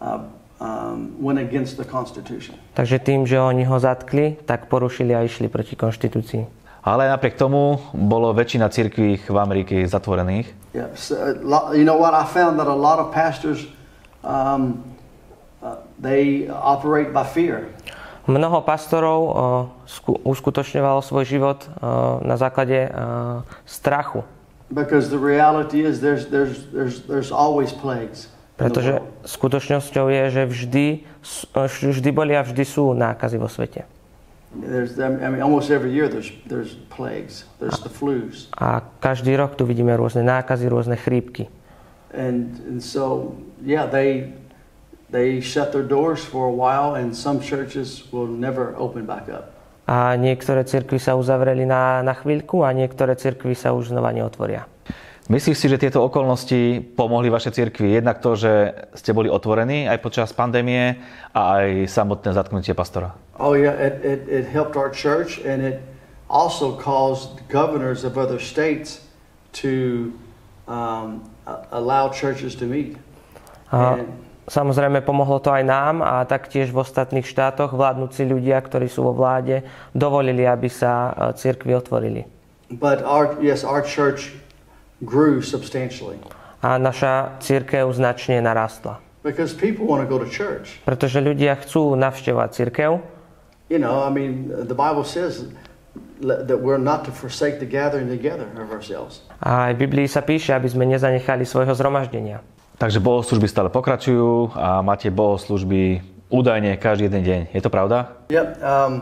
uh, 0.00 0.24
um, 0.56 1.12
went 1.20 1.36
against 1.36 1.76
the 1.76 1.84
Constitution. 1.84 2.56
Takže 2.72 2.96
tým, 3.04 3.28
že 3.28 3.36
oni 3.36 3.68
ho 3.68 3.76
zatkli, 3.76 4.40
tak 4.48 4.72
porušili 4.72 5.12
a 5.12 5.20
išli 5.20 5.52
proti 5.52 5.76
konštitúcii. 5.76 6.59
Ale 6.80 7.12
napriek 7.12 7.36
tomu 7.36 7.76
bolo 7.92 8.32
väčšina 8.32 8.72
cirkví 8.72 9.20
v 9.20 9.36
Amerike 9.36 9.84
zatvorených. 9.84 10.48
A 10.72 10.88
lot- 11.44 11.76
you 11.76 11.84
know 11.84 12.00
what? 12.00 12.16
I 12.16 12.24
found 12.24 12.56
that 12.56 12.66
a 12.66 12.74
lot 12.76 12.96
of 12.96 13.12
pastors, 13.12 13.68
um, 14.24 14.80
uh, 15.60 15.76
they 16.00 16.48
operate 16.48 17.12
by 17.12 17.24
fear. 17.24 17.68
Mnoho 18.30 18.62
pastorov 18.62 19.20
o, 19.20 19.32
sku- 19.84 20.20
uskutočňovalo 20.22 21.02
svoj 21.02 21.24
život 21.24 21.58
o, 21.66 22.20
na 22.22 22.36
základe 22.36 22.86
o, 22.86 22.92
strachu, 23.66 24.22
Because 24.70 25.10
the 25.10 25.18
reality 25.18 25.82
is 25.82 25.98
there's, 25.98 26.30
there's, 26.30 26.70
there's, 26.70 27.02
there's 27.10 27.34
always 27.34 27.74
plagues. 27.74 28.30
pretože 28.54 29.00
skutočnosťou 29.26 30.06
je, 30.12 30.22
že 30.30 30.42
vždy, 30.46 30.86
vždy 31.66 32.10
boli 32.12 32.36
a 32.36 32.44
vždy 32.44 32.62
sú 32.62 32.92
nákazy 32.94 33.40
vo 33.40 33.48
svete. 33.48 33.82
There's, 34.50 34.98
I 34.98 35.08
mean, 35.30 35.42
almost 35.42 35.70
every 35.70 35.94
year 35.94 36.10
there's, 36.10 36.34
there's 36.46 36.74
plagues. 36.90 37.46
There's 37.62 37.78
the 37.86 37.88
flus. 37.88 38.50
A 38.58 38.82
každý 38.98 39.38
rok 39.38 39.54
tu 39.54 39.62
vidíme 39.62 39.94
rôzne 39.94 40.26
nákazy, 40.26 40.66
rôzne 40.66 40.98
chrípky. 40.98 41.46
And, 42.10 42.58
and 42.66 42.82
so, 42.82 43.38
yeah, 43.62 43.86
they, 43.86 44.34
they 45.14 45.38
shut 45.38 45.70
their 45.70 45.86
doors 45.86 46.26
for 46.26 46.50
a 46.50 46.54
while, 46.54 46.98
and 46.98 47.14
some 47.14 47.38
churches 47.38 48.10
will 48.10 48.26
never 48.26 48.74
open 48.74 49.06
back 49.06 49.30
up. 49.30 49.54
A 49.86 50.18
niektoré 50.18 50.66
cirkvy 50.66 50.98
sa 50.98 51.14
uzavreli 51.14 51.62
na, 51.62 52.02
na 52.02 52.14
chvíľku 52.14 52.66
a 52.66 52.74
niektoré 52.74 53.14
cirkvy 53.14 53.54
sa 53.54 53.70
už 53.70 53.94
znova 53.94 54.10
neotvoria. 54.10 54.66
Myslíš 55.30 55.62
si, 55.62 55.70
že 55.70 55.78
tieto 55.78 56.02
okolnosti 56.02 56.82
pomohli 56.98 57.30
vašej 57.30 57.54
cirkvi? 57.54 57.94
Jednak 57.94 58.18
to, 58.18 58.34
že 58.34 58.74
ste 58.98 59.14
boli 59.14 59.30
otvorení 59.30 59.86
aj 59.86 60.02
počas 60.02 60.34
pandémie 60.34 60.98
a 61.30 61.62
aj 61.62 61.86
samotné 61.86 62.34
zatknutie 62.34 62.74
pastora. 62.74 63.14
Oh, 63.38 63.54
yeah, 63.54 63.70
it, 63.78 64.02
it, 64.02 64.20
it 64.26 64.44
helped 64.50 64.74
our 64.74 64.90
church, 64.90 65.38
and 65.46 65.62
it 65.62 65.78
also 66.26 66.74
caused 66.74 67.38
governors 67.46 68.02
of 68.02 68.18
other 68.18 68.42
states 68.42 69.06
to 69.62 70.10
um, 70.66 71.22
allow 71.70 72.10
churches 72.10 72.58
to 72.58 72.66
meet. 72.66 72.98
A 73.70 74.02
And, 74.02 74.10
samozrejme 74.50 74.98
pomohlo 75.06 75.38
to 75.38 75.54
aj 75.54 75.62
nám 75.62 76.02
a 76.02 76.26
taktiež 76.26 76.74
v 76.74 76.82
ostatných 76.82 77.22
štátoch 77.22 77.70
vládnúci 77.70 78.26
ľudia, 78.26 78.58
ktorí 78.58 78.90
sú 78.90 79.06
vo 79.06 79.14
vláde, 79.14 79.62
dovolili, 79.94 80.42
aby 80.42 80.66
sa 80.66 81.14
e, 81.14 81.38
cirkvy 81.38 81.78
otvorili. 81.78 82.26
But 82.66 83.06
our 83.06 83.38
yes, 83.38 83.62
our 83.62 83.86
church 83.86 84.39
grew 85.00 85.40
substantially 85.40 86.20
A 86.60 86.76
naša 86.76 87.40
církev 87.40 87.88
značne 87.92 88.40
narastla. 88.44 89.00
because 89.22 89.52
people 89.52 89.84
want 89.84 90.00
to 90.00 90.08
go 90.08 90.16
to 90.16 90.28
church. 90.28 90.80
Pretože 90.84 91.20
ľudia 91.20 91.56
chcú 91.60 91.92
navštevovať 91.96 92.48
církev. 92.56 92.90
You 93.68 93.78
know, 93.78 94.02
I 94.02 94.10
mean, 94.10 94.48
the 94.48 94.76
Bible 94.76 95.04
says 95.04 95.46
that 96.20 96.58
we're 96.60 96.80
not 96.80 97.04
to 97.08 97.12
forsake 97.12 97.60
the 97.60 97.68
gathering 97.68 98.08
together 98.08 98.48
of 98.56 98.72
ourselves. 98.72 99.24
A 99.40 99.72
aj 99.72 99.80
v 99.80 99.88
Biblii 99.88 100.08
sa 100.08 100.20
píše, 100.24 100.52
aby 100.52 100.68
sme 100.68 100.84
nezanechali 100.88 101.44
svojho 101.44 101.72
zhromaždenia. 101.72 102.44
Takže 102.80 103.00
bohoslužby 103.00 103.44
stále 103.44 103.68
pokračujú 103.68 104.56
a 104.56 104.80
máte 104.80 105.12
bohoslužby 105.12 106.00
údajne 106.32 106.80
každý 106.80 107.12
jeden 107.12 107.22
deň. 107.24 107.40
Je 107.52 107.60
to 107.60 107.68
pravda? 107.68 108.16
Yep. 108.32 108.48
Um, 108.60 108.92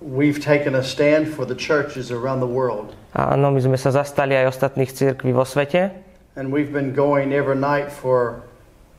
we've 0.00 0.38
taken 0.38 0.74
a 0.74 0.82
stand 0.82 1.26
for 1.26 1.44
the 1.44 1.54
churches 1.54 2.10
around 2.10 2.40
the 2.40 2.46
world, 2.48 2.94
Áno, 3.16 3.50
my 3.50 3.58
sme 3.58 3.74
sa 3.74 3.90
zastali 3.90 4.36
aj 4.36 4.54
ostatných 4.54 4.90
církví 4.92 5.34
vo 5.34 5.42
svete 5.42 5.90
and 6.38 6.54
we've 6.54 6.70
been 6.70 6.94
going 6.94 7.34
every 7.34 7.58
night 7.58 7.90
for 7.90 8.46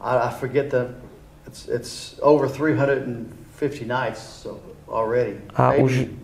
I, 0.04 0.28
I 0.28 0.32
forget 0.32 0.68
the 0.70 0.92
it's 1.48 1.68
it's 1.72 1.94
over 2.20 2.48
350 2.52 3.88
nights 3.88 4.20
so 4.20 4.60
already. 4.92 5.40
a 5.56 5.76
už, 5.80 6.08
Maybe 6.08 6.16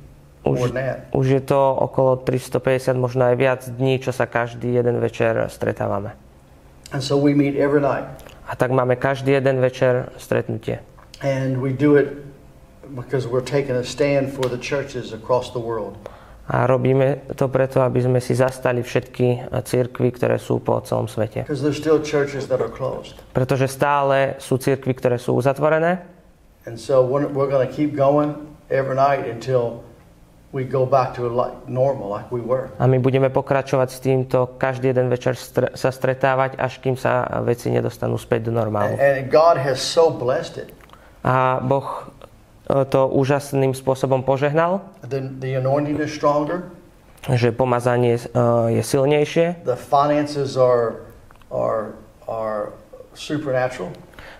už, 0.45 0.59
that. 0.75 1.07
už 1.15 1.25
je 1.25 1.41
to 1.41 1.57
okolo 1.57 2.19
350, 2.21 2.93
možno 2.99 3.25
aj 3.31 3.35
viac 3.39 3.61
dní, 3.65 3.97
čo 3.97 4.11
sa 4.13 4.27
každý 4.29 4.69
jeden 4.75 4.99
večer 5.01 5.33
stretávame. 5.49 6.13
And 6.93 7.01
so 7.01 7.17
we 7.17 7.33
meet 7.33 7.55
every 7.57 7.81
night, 7.81 8.05
A 8.45 8.53
tak 8.53 8.69
máme 8.69 8.93
každý 8.95 9.33
jeden 9.33 9.57
večer 9.57 10.11
stretnutie. 10.21 10.83
and 11.23 11.63
we 11.63 11.71
do 11.71 11.95
it 11.95 12.11
because 12.93 13.25
we're 13.25 13.45
taking 13.45 13.73
a 13.73 13.83
stand 13.83 14.29
for 14.29 14.45
the 14.45 14.59
churches 14.59 15.13
across 15.15 15.51
the 15.55 15.61
world. 15.61 15.97
A 16.45 16.69
robíme 16.69 17.25
to 17.33 17.49
preto, 17.49 17.81
aby 17.81 18.05
sme 18.05 18.21
si 18.21 18.37
zastali 18.37 18.85
všetky 18.85 19.49
církvy, 19.65 20.13
ktoré 20.13 20.37
sú 20.37 20.61
po 20.61 20.77
celom 20.85 21.09
svete. 21.09 21.41
Because 21.41 21.65
there's 21.65 21.81
still 21.81 21.97
churches 21.97 22.45
that 22.45 22.61
are 22.61 22.69
closed. 22.69 23.17
Pretože 23.33 23.65
stále 23.65 24.37
sú 24.37 24.61
církvy, 24.61 24.93
ktoré 24.93 25.17
sú 25.17 25.33
uzatvorené 25.33 26.15
And 26.65 26.77
so 26.81 27.05
we're, 27.05 27.29
going 27.29 27.61
to 27.61 27.69
keep 27.69 27.93
going 27.93 28.33
every 28.73 28.97
night 28.97 29.29
until 29.29 29.85
we 30.49 30.65
go 30.65 30.85
back 30.85 31.13
to 31.13 31.29
like 31.29 31.53
normal, 31.69 32.09
like 32.09 32.31
we 32.33 32.41
were. 32.41 32.73
a 32.81 32.89
my 32.89 32.97
budeme 32.97 33.29
pokračovať 33.29 33.89
s 33.91 33.99
týmto 34.01 34.57
každý 34.57 34.89
jeden 34.89 35.13
večer 35.13 35.37
stre- 35.37 35.77
sa 35.77 35.93
stretávať, 35.93 36.57
až 36.57 36.81
kým 36.81 36.97
sa 36.97 37.27
veci 37.45 37.69
nedostanú 37.69 38.17
späť 38.17 38.49
do 38.49 38.51
normálu. 38.57 38.97
And, 38.97 39.01
and 39.01 39.25
God 39.29 39.61
has 39.61 39.77
so 39.77 40.09
blessed 40.09 40.57
it. 40.57 40.69
A 41.21 41.61
Boh 41.61 42.09
to 42.65 43.05
úžasným 43.07 43.71
spôsobom 43.71 44.21
požehnal, 44.21 44.81
The, 45.05 45.21
the 45.37 45.57
anointing 45.57 46.01
is 46.01 46.09
stronger. 46.09 46.73
že 47.25 47.49
pomazanie 47.49 48.17
e, 48.17 48.25
je 48.73 48.81
silnejšie, 48.81 49.65
The 49.65 49.77
finances 49.77 50.57
are, 50.57 51.05
are, 51.49 51.97
are 52.25 52.73
supernatural. 53.13 53.89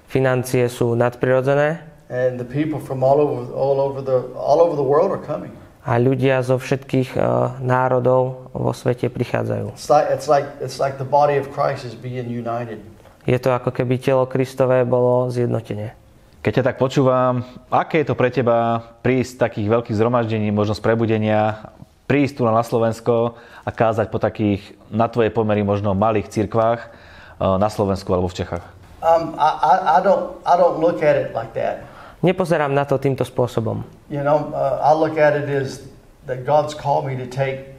financie 0.06 0.66
sú 0.68 0.94
nadprirodzené 0.94 1.82
And 2.06 2.38
the 2.38 2.46
people 2.46 2.78
from 2.78 3.02
all 3.02 3.18
over, 3.18 3.50
all 3.54 3.82
over, 3.82 3.98
the, 4.06 4.30
all 4.38 4.62
over 4.62 4.78
the 4.78 4.86
world 4.86 5.10
are 5.10 5.22
coming. 5.22 5.50
a 5.86 6.02
ľudia 6.02 6.42
zo 6.42 6.58
všetkých 6.58 7.14
e, 7.14 7.22
národov 7.62 8.50
vo 8.54 8.74
svete 8.74 9.06
prichádzajú. 9.06 9.70
It's 9.74 9.86
like, 9.86 10.08
it's, 10.10 10.26
like, 10.26 10.48
it's 10.58 10.78
like 10.82 10.98
the 10.98 11.06
body 11.06 11.38
of 11.38 11.50
Christ 11.50 11.86
is 11.86 11.94
being 11.94 12.26
united. 12.26 12.82
Je 13.26 13.38
to 13.38 13.54
ako 13.54 13.70
keby 13.74 13.98
telo 13.98 14.26
Kristové 14.26 14.86
bolo 14.86 15.30
zjednotené. 15.30 15.94
Keď 16.46 16.62
ťa 16.62 16.68
tak 16.70 16.78
počúvam, 16.78 17.42
aké 17.74 18.06
je 18.06 18.14
to 18.14 18.14
pre 18.14 18.30
teba 18.30 18.78
prísť 19.02 19.50
takých 19.50 19.66
veľkých 19.66 19.98
zhromaždení, 19.98 20.54
možno 20.54 20.78
z 20.78 20.86
prebudenia, 20.86 21.74
prísť 22.06 22.38
tu 22.38 22.42
na 22.46 22.62
Slovensko 22.62 23.42
a 23.66 23.70
kázať 23.74 24.14
po 24.14 24.22
takých 24.22 24.62
na 24.94 25.10
tvoje 25.10 25.34
pomery 25.34 25.66
možno 25.66 25.98
malých 25.98 26.30
cirkvách 26.30 26.86
eh, 26.86 27.58
na 27.58 27.66
Slovensku 27.66 28.14
alebo 28.14 28.30
v 28.30 28.46
Čechách? 28.46 28.62
Um, 29.02 29.34
I, 29.42 29.98
I, 29.98 30.06
don't, 30.06 30.38
I 30.46 30.54
don't 30.54 30.78
look 30.78 31.02
at 31.02 31.18
it 31.18 31.34
like 31.34 31.58
that. 31.58 31.82
Nepozerám 32.22 32.78
na 32.78 32.86
to 32.86 33.02
týmto 33.02 33.26
spôsobom. 33.26 33.82
You 34.14 34.22
know, 34.22 34.54
uh, 34.54 34.86
I 34.86 34.94
look 34.94 35.18
at 35.18 35.34
it 35.34 35.50
as 35.50 35.90
that 36.30 36.46
God's 36.46 36.78
called 36.78 37.10
me 37.10 37.18
to 37.18 37.26
take 37.26 37.74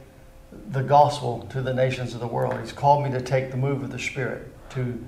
the 0.51 0.83
gospel 0.83 1.47
to 1.55 1.63
the 1.63 1.71
nations 1.71 2.11
of 2.11 2.19
the 2.19 2.27
world. 2.27 2.59
He's 2.59 2.75
called 2.75 2.99
me 2.99 3.15
to 3.15 3.23
take 3.23 3.47
the 3.47 3.59
move 3.59 3.79
of 3.79 3.95
the 3.95 3.99
Spirit 3.99 4.51
to 4.75 4.99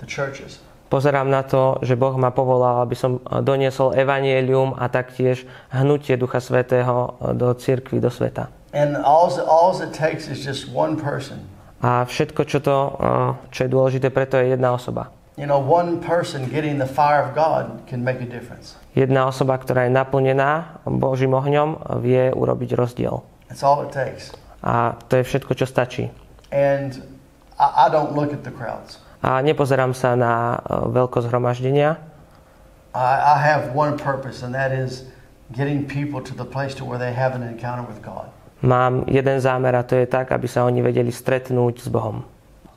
the 0.00 0.04
churches. 0.04 0.60
Pozerám 0.86 1.26
na 1.26 1.42
to, 1.42 1.82
že 1.82 1.98
Boh 1.98 2.14
ma 2.14 2.30
povolal, 2.30 2.86
aby 2.86 2.94
som 2.94 3.18
doniesol 3.42 3.94
evanielium 3.98 4.78
a 4.78 4.86
taktiež 4.86 5.42
hnutie 5.74 6.14
Ducha 6.14 6.38
Svetého 6.38 7.18
do 7.34 7.50
cirkvi, 7.58 7.98
do 7.98 8.06
sveta. 8.06 8.48
And 8.70 8.94
all, 8.94 9.32
all 9.50 9.74
it 9.82 9.90
takes 9.90 10.30
is 10.30 10.46
just 10.46 10.70
one 10.70 10.94
person. 10.94 11.42
A 11.82 12.06
všetko, 12.06 12.40
čo, 12.46 12.58
to, 12.62 12.76
čo 13.50 13.60
je 13.66 13.70
dôležité, 13.70 14.08
preto 14.14 14.38
je 14.38 14.54
jedna 14.54 14.72
osoba. 14.72 15.10
You 15.36 15.44
know, 15.44 15.60
one 15.60 16.00
person 16.00 16.48
getting 16.48 16.80
the 16.80 16.88
fire 16.88 17.20
of 17.20 17.36
God 17.36 17.84
can 17.84 18.00
make 18.00 18.24
a 18.24 18.28
difference. 18.28 18.80
Jedna 18.96 19.28
osoba, 19.28 19.60
ktorá 19.60 19.84
je 19.84 19.92
naplnená 19.92 20.80
Božím 20.88 21.36
ohňom, 21.36 22.00
vie 22.00 22.32
urobiť 22.32 22.72
rozdiel. 22.72 23.20
That's 23.52 23.60
all 23.60 23.84
it 23.84 23.92
takes. 23.92 24.32
A 24.64 24.96
to 25.12 25.20
je 25.20 25.24
všetko, 25.28 25.52
čo 25.52 25.68
stačí. 25.68 26.08
And 26.48 27.04
I, 27.60 27.86
I 27.86 27.92
don't 27.92 28.16
look 28.16 28.32
at 28.32 28.48
the 28.48 28.54
crowds. 28.54 28.96
A 29.24 29.40
nepozerám 29.40 29.96
sa 29.96 30.16
na 30.16 30.60
veľkosť 30.68 31.28
zhromaždenia. 31.28 31.96
I, 32.96 33.36
I 33.36 33.36
have 33.36 33.76
one 33.76 33.96
purpose, 34.00 34.40
and 34.40 34.56
that 34.56 34.72
is 34.72 35.04
getting 35.52 35.84
people 35.84 36.20
to 36.24 36.32
the 36.32 36.44
place 36.44 36.72
to 36.80 36.84
where 36.84 36.98
they 36.98 37.12
have 37.12 37.36
an 37.36 37.44
encounter 37.44 37.84
with 37.84 38.00
God. 38.00 38.32
Mám 38.64 39.04
jeden 39.12 39.36
zámer 39.40 39.76
a 39.76 39.84
to 39.84 40.00
je 40.00 40.08
tak, 40.08 40.32
aby 40.32 40.48
sa 40.48 40.64
oni 40.64 40.80
vedeli 40.80 41.12
stretnúť 41.12 41.84
s 41.84 41.88
Bohom. 41.92 42.24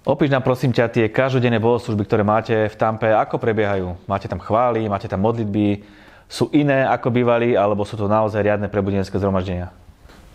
Opíš 0.03 0.31
nám 0.31 0.43
prosím 0.43 0.75
ťa 0.75 0.91
tie 0.91 1.05
každodenné 1.07 1.59
bohoslužby, 1.59 2.03
ktoré 2.03 2.23
máte 2.23 2.55
v 2.67 2.75
Tampe, 2.75 3.07
ako 3.11 3.39
prebiehajú? 3.39 3.95
Máte 4.07 4.27
tam 4.27 4.43
chvály, 4.43 4.87
máte 4.91 5.07
tam 5.07 5.23
modlitby, 5.23 5.83
sú 6.27 6.51
iné 6.51 6.83
ako 6.87 7.09
bývali, 7.09 7.55
alebo 7.55 7.87
sú 7.87 7.95
to 7.95 8.11
naozaj 8.11 8.43
riadne 8.43 8.67
prebudenské 8.67 9.15
zhromaždenia? 9.19 9.71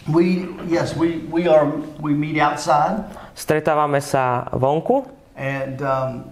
We 0.05 0.53
yes, 0.69 0.93
we, 0.93 1.25
we 1.33 1.49
are 1.49 1.65
we 1.97 2.13
meet 2.13 2.37
outside 2.37 3.09
Stretávame 3.33 4.05
sa 4.05 4.53
vonku 4.53 5.09
and 5.37 5.83
um, 5.83 6.31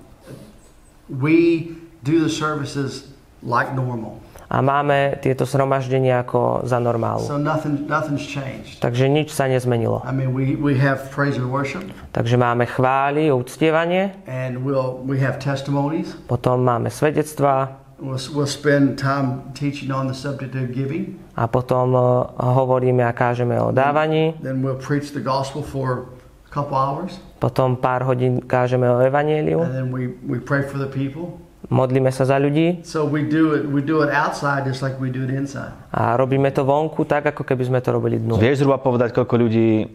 we 1.08 1.68
do 2.02 2.20
the 2.20 2.30
services 2.30 3.08
like 3.42 3.74
normal. 3.74 4.18
a 4.52 4.60
máme 4.60 5.16
tieto 5.24 5.48
zhromaždenia 5.48 6.28
ako 6.28 6.68
za 6.68 6.76
normálu. 6.76 7.24
So 7.24 7.40
nothing 7.40 7.88
nothing's 7.88 8.20
changed. 8.28 8.84
Takže 8.84 9.08
nič 9.08 9.32
sa 9.32 9.48
nezmenilo. 9.48 10.04
I 10.04 10.12
mean, 10.12 10.36
we, 10.36 10.60
we 10.60 10.76
have 10.76 11.08
praise 11.08 11.40
and 11.40 11.48
worship, 11.48 11.88
Takže 12.12 12.36
máme 12.36 12.68
chvály, 12.68 13.32
uctievanie, 13.32 14.12
and 14.28 14.60
we'll 14.60 15.00
we 15.08 15.16
have 15.24 15.40
testimonies. 15.40 16.12
potom 16.28 16.60
máme 16.68 16.92
svedectvá 16.92 17.80
We'll, 18.02 18.18
we'll 18.34 18.50
spend 18.50 18.98
time 18.98 19.54
teaching 19.56 19.88
on 19.94 20.10
the 20.10 20.14
subject 20.16 20.52
of 20.52 20.68
giving. 20.76 21.16
a 21.32 21.48
potom 21.48 21.96
eh, 21.96 22.00
hovoríme 22.44 23.00
a 23.08 23.12
kážeme 23.16 23.56
o 23.56 23.72
dávaní, 23.72 24.36
Then 24.44 24.60
we'll 24.60 24.76
preach 24.76 25.16
the 25.16 25.24
gospel 25.24 25.64
for 25.64 26.12
couple 26.52 26.76
hours, 26.76 27.16
potom 27.40 27.72
pár 27.74 28.04
hodín 28.04 28.44
kážeme 28.44 28.84
o 28.84 29.00
evanieliu, 29.00 29.64
and 29.64 29.72
then 29.72 29.88
we, 29.88 30.12
we 30.28 30.36
pray 30.36 30.60
for 30.60 30.76
the 30.76 30.86
people. 30.86 31.40
modlíme 31.72 32.12
sa 32.12 32.28
za 32.28 32.36
ľudí 32.36 32.84
So 32.84 33.08
we 33.08 33.24
do 33.24 33.56
it 33.56 33.64
we 33.64 33.80
do 33.80 34.04
it 34.04 34.12
outside 34.12 34.68
just 34.68 34.84
like 34.84 35.00
we 35.00 35.08
do 35.08 35.24
it 35.24 35.32
inside. 35.32 35.72
a 35.88 36.12
robíme 36.20 36.52
to 36.52 36.68
vonku 36.68 37.08
tak, 37.08 37.24
ako 37.32 37.42
keby 37.48 37.64
sme 37.64 37.78
to 37.80 37.88
robili 37.96 38.20
dnu. 38.20 38.36
Vieš 38.36 38.60
zhruba 38.60 38.76
povedať, 38.76 39.16
koľko 39.16 39.34
ľudí 39.40 39.88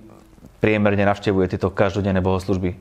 priemerne 0.57 1.05
navštevuje 1.05 1.53
tieto 1.53 1.69
každodenné 1.69 2.17
bohoslužby? 2.17 2.73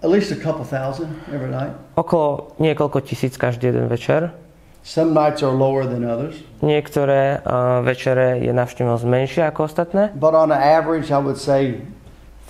At 0.00 0.08
least 0.08 0.32
a 0.32 0.40
couple 0.40 0.64
thousand 0.64 1.12
every 1.28 1.52
night. 1.52 1.76
Okolo 1.92 2.56
niekoľko 2.56 3.04
tisíc 3.04 3.36
každý 3.36 3.68
jeden 3.68 3.84
večer. 3.92 4.32
Some 4.80 5.12
nights 5.12 5.44
are 5.44 5.52
lower 5.52 5.84
than 5.84 6.08
others, 6.08 6.40
Niektoré 6.64 7.44
uh, 7.44 7.84
večere 7.84 8.40
je 8.40 8.48
navštevnosť 8.48 9.04
menšia 9.04 9.52
ako 9.52 9.68
ostatné, 9.68 10.08
but 10.16 10.32
on 10.32 10.48
an 10.48 10.56
average, 10.56 11.12
I 11.12 11.20
would 11.20 11.36
say 11.36 11.84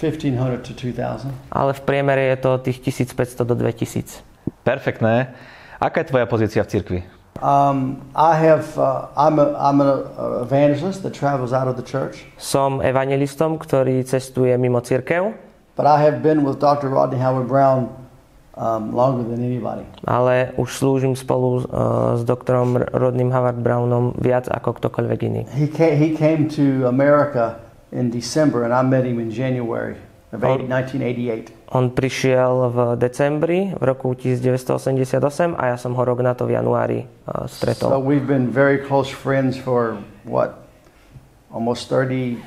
1500 0.00 0.64
to 0.64 0.72
2000. 0.72 1.28
ale 1.52 1.70
v 1.76 1.80
priemere 1.84 2.32
je 2.32 2.36
to 2.40 2.50
tých 2.58 2.80
1500 2.80 3.44
do 3.44 3.54
2000. 3.54 4.24
Perfektné. 4.64 5.36
Aká 5.76 6.00
je 6.00 6.08
tvoja 6.08 6.24
pozícia 6.24 6.64
v 6.64 6.68
cirkvi? 6.68 7.00
Um, 7.40 8.04
I 8.12 8.36
have 8.36 8.76
uh, 8.76 9.08
I'm 9.16 9.40
a 9.40 9.56
I'm 9.56 9.80
an 9.80 10.04
evangelist 10.44 11.00
that 11.04 11.16
travels 11.16 11.56
out 11.56 11.68
of 11.68 11.76
the 11.76 11.84
church, 11.84 12.28
Som 12.36 12.84
evangelistom, 12.84 13.56
ktorý 13.56 14.04
cestuje 14.04 14.52
mimo 14.60 14.84
cirkev, 14.84 15.32
but 15.72 15.88
I 15.88 15.96
have 16.04 16.20
been 16.20 16.44
with 16.44 16.60
Dr. 16.60 16.92
Rodney 16.92 17.16
Howard 17.16 17.48
Brown 17.48 17.88
um, 18.60 18.92
longer 18.92 19.24
than 19.24 19.40
anybody. 19.40 19.88
ale 20.04 20.52
už 20.60 20.68
slúžim 20.68 21.16
spolu 21.16 21.64
uh, 21.64 22.20
s 22.20 22.28
doktorom 22.28 22.76
Rodným 22.92 23.32
Howard 23.32 23.56
Brownom 23.56 24.12
viac 24.20 24.44
ako 24.44 24.76
ktokoľvek 24.76 25.18
iný. 25.24 25.42
He 25.56 25.64
came, 25.64 25.96
he 25.96 26.12
came 26.12 26.44
to 26.52 26.84
America 26.84 27.56
in 27.92 28.10
December, 28.10 28.62
and 28.64 28.72
I 28.72 28.82
met 28.82 29.04
him 29.04 29.18
in 29.18 29.30
January 29.30 29.98
of 30.30 30.42
Oh. 30.42 30.54
80, 30.58 30.70
1988. 30.70 31.50
On 31.70 31.90
prišiel 31.90 32.70
v 32.70 32.78
decembri 32.98 33.74
v 33.74 33.82
roku 33.82 34.14
1988 34.14 35.54
a 35.54 35.74
ja 35.74 35.76
som 35.76 35.94
ho 35.94 36.02
rok 36.02 36.18
na 36.18 36.34
to 36.34 36.46
v 36.46 36.54
januári 36.54 37.06
uh, 37.26 37.46
So 37.46 37.66
stretol. 37.66 37.98
we've 38.02 38.26
been 38.26 38.46
very 38.46 38.78
close 38.78 39.10
friends 39.10 39.58
for 39.58 39.98
what, 40.22 40.66
almost 41.50 41.90
35 41.90 42.38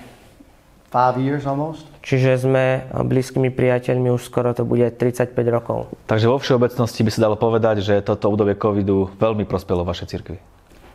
years 1.19 1.43
almost. 1.43 1.87
Čiže 2.03 2.43
sme 2.43 2.83
blízkymi 2.91 3.47
priateľmi 3.47 4.11
už 4.11 4.27
skoro 4.27 4.51
to 4.51 4.63
bude 4.63 4.83
35 4.95 5.31
rokov. 5.47 5.87
Takže 6.07 6.27
vo 6.27 6.35
všeobecnosti 6.35 6.99
by 7.03 7.11
sa 7.11 7.19
dalo 7.23 7.35
povedať, 7.35 7.79
že 7.79 8.03
toto 8.03 8.27
obdobie 8.27 8.55
covidu 8.55 9.07
veľmi 9.15 9.47
prospelo 9.47 9.83
vašej 9.83 10.07
cirkvi. 10.07 10.37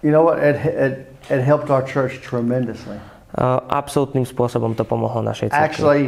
You 0.05 0.13
know 0.13 0.23
what? 0.23 0.39
It, 0.39 0.57
it, 0.63 0.93
it 1.27 1.41
helped 1.41 1.69
our 1.69 1.81
church 1.83 2.21
tremendously. 2.21 3.01
Uh, 3.29 3.61
absolútnym 3.69 4.25
spôsobom 4.25 4.73
to 4.73 4.89
pomohlo 4.89 5.21
našej 5.21 5.53
cirkvi. 5.53 5.61
Actually, 5.61 6.05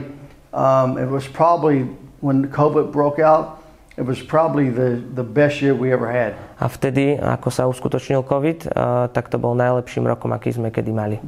um, 0.56 0.96
it 0.96 1.04
was 1.04 1.28
probably 1.28 1.84
when 2.24 2.48
COVID 2.48 2.88
broke 2.96 3.20
out. 3.20 3.60
It 4.00 4.08
was 4.08 4.24
probably 4.24 4.72
the, 4.72 5.04
the 5.12 5.20
best 5.20 5.60
year 5.60 5.76
we 5.76 5.92
ever 5.92 6.08
had. 6.08 6.32
A 6.56 6.72
vtedy, 6.72 7.20
ako 7.20 7.48
sa 7.52 7.68
uskutočnil 7.68 8.24
COVID, 8.24 8.72
uh, 8.72 9.12
tak 9.12 9.28
to 9.28 9.36
bol 9.36 9.52
najlepším 9.52 10.08
rokom, 10.08 10.32
aký 10.32 10.56
sme 10.56 10.72
kedy 10.72 10.96
mali. 10.96 11.20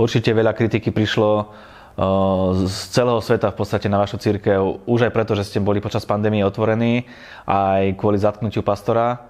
Určite 0.00 0.32
veľa 0.32 0.56
kritiky 0.56 0.88
prišlo 0.88 1.28
uh, 1.44 2.56
z 2.56 2.76
celého 2.96 3.20
sveta 3.20 3.52
v 3.52 3.56
podstate 3.60 3.92
na 3.92 4.00
vašu 4.00 4.16
církev, 4.16 4.88
už 4.88 5.04
aj 5.04 5.12
preto, 5.12 5.36
že 5.36 5.44
ste 5.44 5.60
boli 5.60 5.84
počas 5.84 6.08
pandémie 6.08 6.40
otvorení, 6.40 7.04
aj 7.44 7.92
kvôli 8.00 8.16
zatknutiu 8.16 8.64
pastora. 8.64 9.20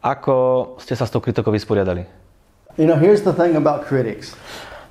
Ako 0.00 0.80
ste 0.80 0.96
sa 0.96 1.04
s 1.04 1.12
tou 1.12 1.20
kritikou 1.20 1.52
vysporiadali? 1.52 2.08
You 2.80 2.88
know, 2.88 2.96
here's 2.96 3.20
the 3.20 3.36
thing 3.36 3.52
about 3.60 3.84
critics. 3.84 4.32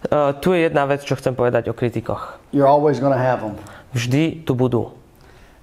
Uh, 0.09 0.33
tu 0.41 0.57
je 0.57 0.65
jedna 0.65 0.89
vec, 0.89 1.05
čo 1.05 1.13
chcem 1.13 1.37
povedať 1.37 1.69
o 1.69 1.77
kritikoch. 1.77 2.41
You're 2.49 2.65
always 2.65 2.97
going 2.97 3.13
to 3.13 3.21
have 3.21 3.45
them. 3.45 3.53
Vždy 3.93 4.41
tu 4.41 4.57
budú. 4.57 4.97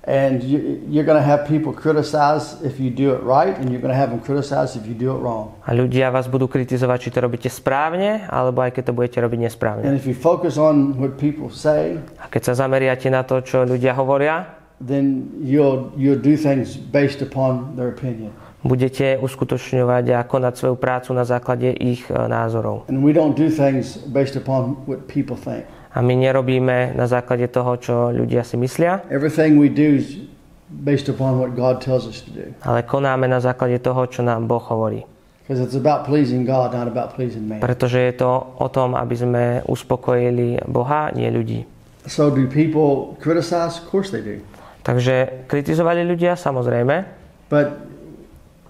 And 0.09 0.40
you, 0.40 0.80
you're 0.88 1.04
going 1.04 1.21
to 1.21 1.26
have 1.26 1.45
people 1.45 1.75
criticize 1.75 2.57
if 2.64 2.80
you 2.80 2.88
do 2.88 3.12
it 3.12 3.21
right, 3.21 3.52
and 3.52 3.68
you're 3.68 3.83
going 3.83 3.92
to 3.92 3.99
have 3.99 4.09
them 4.09 4.23
criticize 4.25 4.73
if 4.73 4.88
you 4.88 4.95
do 4.95 5.12
it 5.12 5.21
wrong. 5.21 5.52
A 5.68 5.76
ľudia 5.76 6.09
vás 6.09 6.30
budú 6.33 6.49
kritizovať, 6.49 6.99
či 7.02 7.11
to 7.12 7.18
robíte 7.21 7.50
správne, 7.52 8.25
alebo 8.30 8.64
aj 8.64 8.78
keď 8.78 8.83
to 8.88 8.92
budete 8.97 9.18
robiť 9.21 9.38
nesprávne. 9.50 9.85
And 9.85 9.99
if 9.99 10.09
you 10.09 10.16
focus 10.16 10.57
on 10.57 10.97
what 10.97 11.21
people 11.21 11.52
say, 11.52 12.00
A 12.23 12.30
keď 12.33 12.54
sa 12.54 12.64
zameriate 12.64 13.11
na 13.12 13.21
to, 13.26 13.45
čo 13.45 13.68
ľudia 13.68 13.92
hovoria, 13.92 14.49
then 14.80 15.28
you'll, 15.42 15.92
you'll 15.99 16.16
do 16.16 16.40
things 16.40 16.78
based 16.78 17.21
upon 17.21 17.76
their 17.76 17.92
opinion. 17.92 18.33
Budete 18.60 19.18
uskutočňovať 19.18 20.04
a 20.14 20.20
konať 20.22 20.52
svoju 20.56 20.76
prácu 20.76 21.14
na 21.14 21.22
základe 21.22 21.70
ich 21.70 22.02
e, 22.06 22.14
názorov. 22.14 22.90
And 22.90 23.06
we 23.06 23.14
don't 23.14 23.38
do 23.38 23.46
things 23.46 23.98
based 24.10 24.34
upon 24.34 24.74
what 24.86 25.06
people 25.06 25.38
think. 25.38 25.62
A 25.94 26.02
my 26.02 26.14
nerobíme 26.14 26.92
na 26.94 27.06
základe 27.06 27.48
toho, 27.48 27.74
čo 27.80 27.94
ľudia 28.10 28.42
si 28.42 28.58
myslia, 28.58 29.02
Everything 29.08 29.56
we 29.56 29.70
do 29.70 29.98
is 29.98 30.20
based 30.68 31.08
upon 31.08 31.40
what 31.40 31.56
God 31.56 31.80
tells 31.80 32.04
us 32.04 32.20
to 32.26 32.30
do. 32.30 32.44
ale 32.62 32.84
konáme 32.84 33.24
na 33.24 33.40
základe 33.40 33.78
toho, 33.80 34.04
čo 34.06 34.20
nám 34.20 34.44
Boh 34.44 34.60
hovorí. 34.60 35.06
Because 35.48 35.64
it's 35.64 35.78
about 35.80 36.04
pleasing 36.04 36.44
God, 36.44 36.76
not 36.76 36.84
about 36.84 37.16
pleasing 37.16 37.48
man. 37.48 37.64
Pretože 37.64 37.96
je 37.96 38.20
to 38.20 38.28
o 38.60 38.68
tom, 38.68 38.92
aby 38.92 39.16
sme 39.16 39.44
uspokojili 39.64 40.60
Boha, 40.68 41.08
nie 41.16 41.24
ľudí. 41.32 41.64
So 42.04 42.28
do 42.28 42.44
people 42.44 43.16
criticize? 43.16 43.80
Of 43.80 43.88
course 43.88 44.12
they 44.12 44.20
do. 44.20 44.44
Takže 44.84 45.48
kritizovali 45.48 46.04
ľudia, 46.04 46.36
samozrejme, 46.36 47.16
But 47.48 47.88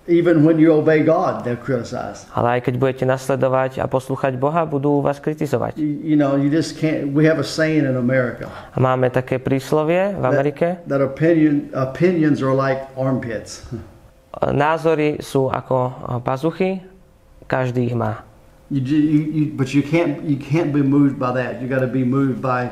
even 0.09 0.43
when 0.43 0.57
you 0.57 0.73
obey 0.73 1.05
God, 1.05 1.45
they'll 1.45 1.61
criticize. 1.61 2.25
ale 2.33 2.59
aj 2.59 2.73
keď 2.73 2.75
budete 2.81 3.05
nasledovať 3.05 3.79
a 3.79 3.87
poslúchať 3.87 4.41
Boha, 4.41 4.65
budú 4.65 5.05
vás 5.05 5.21
kritizovať. 5.21 5.77
You, 5.77 6.17
you 6.17 6.17
know, 6.17 6.35
you 6.35 6.49
just 6.49 6.81
can't. 6.81 7.13
We 7.13 7.29
have 7.29 7.37
a 7.37 7.47
saying 7.47 7.85
in 7.85 7.95
America 7.95 8.49
A 8.73 8.81
máme 8.81 9.13
také 9.13 9.37
príslovie 9.37 10.17
v 10.17 10.25
Amerike, 10.25 10.81
that, 10.89 10.99
that 10.99 11.03
opinion 11.05 11.69
opinions 11.77 12.41
are 12.41 12.57
like 12.57 12.89
armpits. 12.97 13.69
názory 14.41 15.21
sú 15.21 15.53
ako 15.53 15.93
pazuchy, 16.25 16.81
každý 17.45 17.93
ich 17.93 17.97
má. 17.97 18.25
You, 18.69 18.85
you, 18.85 19.21
you, 19.33 19.45
but 19.57 19.73
you 19.73 19.81
can't 19.81 20.21
you 20.29 20.37
can't 20.37 20.73
be 20.77 20.85
moved 20.85 21.17
by 21.17 21.33
that. 21.33 21.61
You 21.61 21.69
got 21.69 21.81
to 21.81 21.89
be 21.89 22.05
moved 22.05 22.45
by 22.45 22.69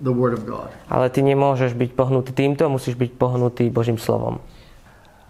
the 0.00 0.12
Word 0.12 0.32
of 0.32 0.48
God. 0.48 0.72
Ale 0.88 1.12
ty 1.12 1.20
nemôžeš 1.20 1.76
byť 1.76 1.90
pohnutý 1.92 2.32
týmto, 2.32 2.64
musíš 2.72 2.96
byť 2.96 3.10
pohnutý 3.20 3.68
Božím 3.68 4.00
slovom. 4.00 4.40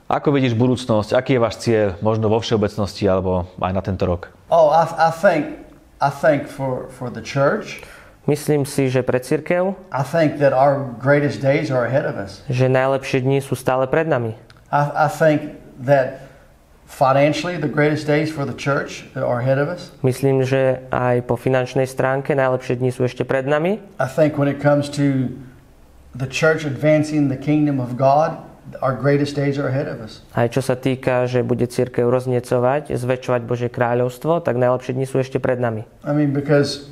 Ako 0.09 0.33
vidíš 0.33 0.57
budúcnosť? 0.57 1.13
Aký 1.13 1.37
je 1.37 1.41
váš 1.45 1.61
cieľ, 1.61 2.01
možno 2.01 2.33
vo 2.33 2.41
všeobecnosti 2.41 3.05
alebo 3.05 3.45
aj 3.61 3.73
na 3.77 3.83
tento 3.85 4.09
rok? 4.09 4.33
Oh, 4.49 4.73
I, 4.73 4.89
I 4.89 5.13
think 5.13 5.69
I 6.01 6.09
think 6.09 6.49
for 6.49 6.89
for 6.89 7.13
the 7.13 7.21
church, 7.21 7.85
Myslím 8.25 8.65
si, 8.69 8.89
že 8.93 9.01
pre 9.05 9.21
církev, 9.21 9.73
I 9.93 10.05
think 10.05 10.41
that 10.41 10.53
our 10.57 10.85
greatest 11.01 11.41
days 11.45 11.69
are 11.69 11.85
ahead 11.85 12.09
of 12.09 12.17
us. 12.17 12.41
že 12.49 12.73
najlepšie 12.73 13.21
dni 13.21 13.45
sú 13.45 13.53
stále 13.53 13.85
pred 13.85 14.09
nami. 14.09 14.33
I, 14.73 15.05
I 15.05 15.09
think 15.13 15.61
that 15.85 16.25
financially, 16.89 17.61
the 17.61 17.69
greatest 17.69 18.09
days 18.09 18.33
for 18.33 18.49
the 18.49 18.57
church 18.57 19.05
are 19.13 19.45
ahead 19.45 19.61
of 19.61 19.69
us. 19.69 19.93
Myslím, 20.01 20.41
že 20.41 20.81
aj 20.89 21.29
po 21.29 21.37
finančnej 21.37 21.85
stránke 21.85 22.33
najlepšie 22.33 22.81
dni 22.81 22.97
sú 22.97 23.05
ešte 23.05 23.29
pred 23.29 23.45
nami. 23.45 23.77
I 24.01 24.09
think 24.09 24.41
when 24.41 24.49
it 24.49 24.57
comes 24.57 24.89
to 24.97 25.29
the 26.17 26.29
church 26.29 26.65
advancing 26.65 27.29
the 27.29 27.37
kingdom 27.37 27.77
of 27.77 28.01
God, 28.01 28.41
our 28.83 28.93
greatest 28.93 29.33
days 29.33 29.57
are 29.57 29.69
ahead 29.69 29.87
of 29.87 30.01
us. 30.01 30.21
Aj 30.33 30.47
čo 30.47 30.61
sa 30.61 30.75
týka, 30.75 31.25
že 31.25 31.41
bude 31.41 31.65
církev 31.65 32.05
roznecovať, 32.07 32.93
zväčšovať 32.93 33.43
Božie 33.45 33.69
kráľovstvo, 33.69 34.41
tak 34.41 34.57
najlepšie 34.57 34.93
dni 34.93 35.07
sú 35.07 35.19
ešte 35.19 35.39
pred 35.39 35.57
nami. 35.57 35.89
I 36.05 36.13
mean, 36.13 36.31
because 36.31 36.91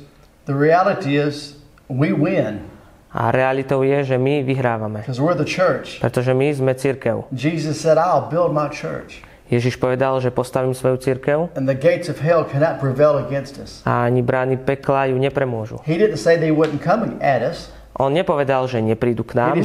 the 0.49 0.55
reality 0.55 1.15
is 1.15 1.57
we 1.87 2.11
win 2.11 2.63
A 3.11 3.31
realitou 3.31 3.81
je, 3.81 4.03
že 4.03 4.17
my 4.19 4.43
vyhrávame. 4.43 5.01
because 5.01 5.17
we're 5.17 5.33
the 5.33 5.47
church. 5.47 5.97
Pretože 6.03 6.35
my 6.35 6.47
sme 6.53 6.73
církev. 6.75 7.25
Jesus 7.33 7.79
said, 7.79 7.97
I'll 7.97 8.27
build 8.29 8.51
my 8.53 8.67
church, 8.69 9.23
Ježiš 9.47 9.79
povedal, 9.79 10.19
že 10.19 10.27
postavím 10.27 10.75
svoju 10.75 10.99
církev 10.99 11.37
and 11.55 11.63
the 11.65 11.73
gates 11.73 12.11
of 12.11 12.19
hell 12.19 12.43
cannot 12.43 12.83
prevail 12.83 13.15
against 13.15 13.55
us. 13.57 13.79
a 13.87 14.03
ani 14.03 14.19
brány 14.19 14.59
pekla 14.59 15.07
ju 15.07 15.15
nepremôžu. 15.15 15.79
He 15.87 15.95
didn't 15.95 16.19
say 16.19 16.35
they 16.35 16.51
wouldn't 16.51 16.83
come 16.83 17.15
at 17.23 17.39
us, 17.41 17.71
On 17.97 18.13
nepovedal, 18.13 18.69
že 18.69 18.77
neprídu 18.77 19.25
k 19.25 19.33
nám, 19.33 19.57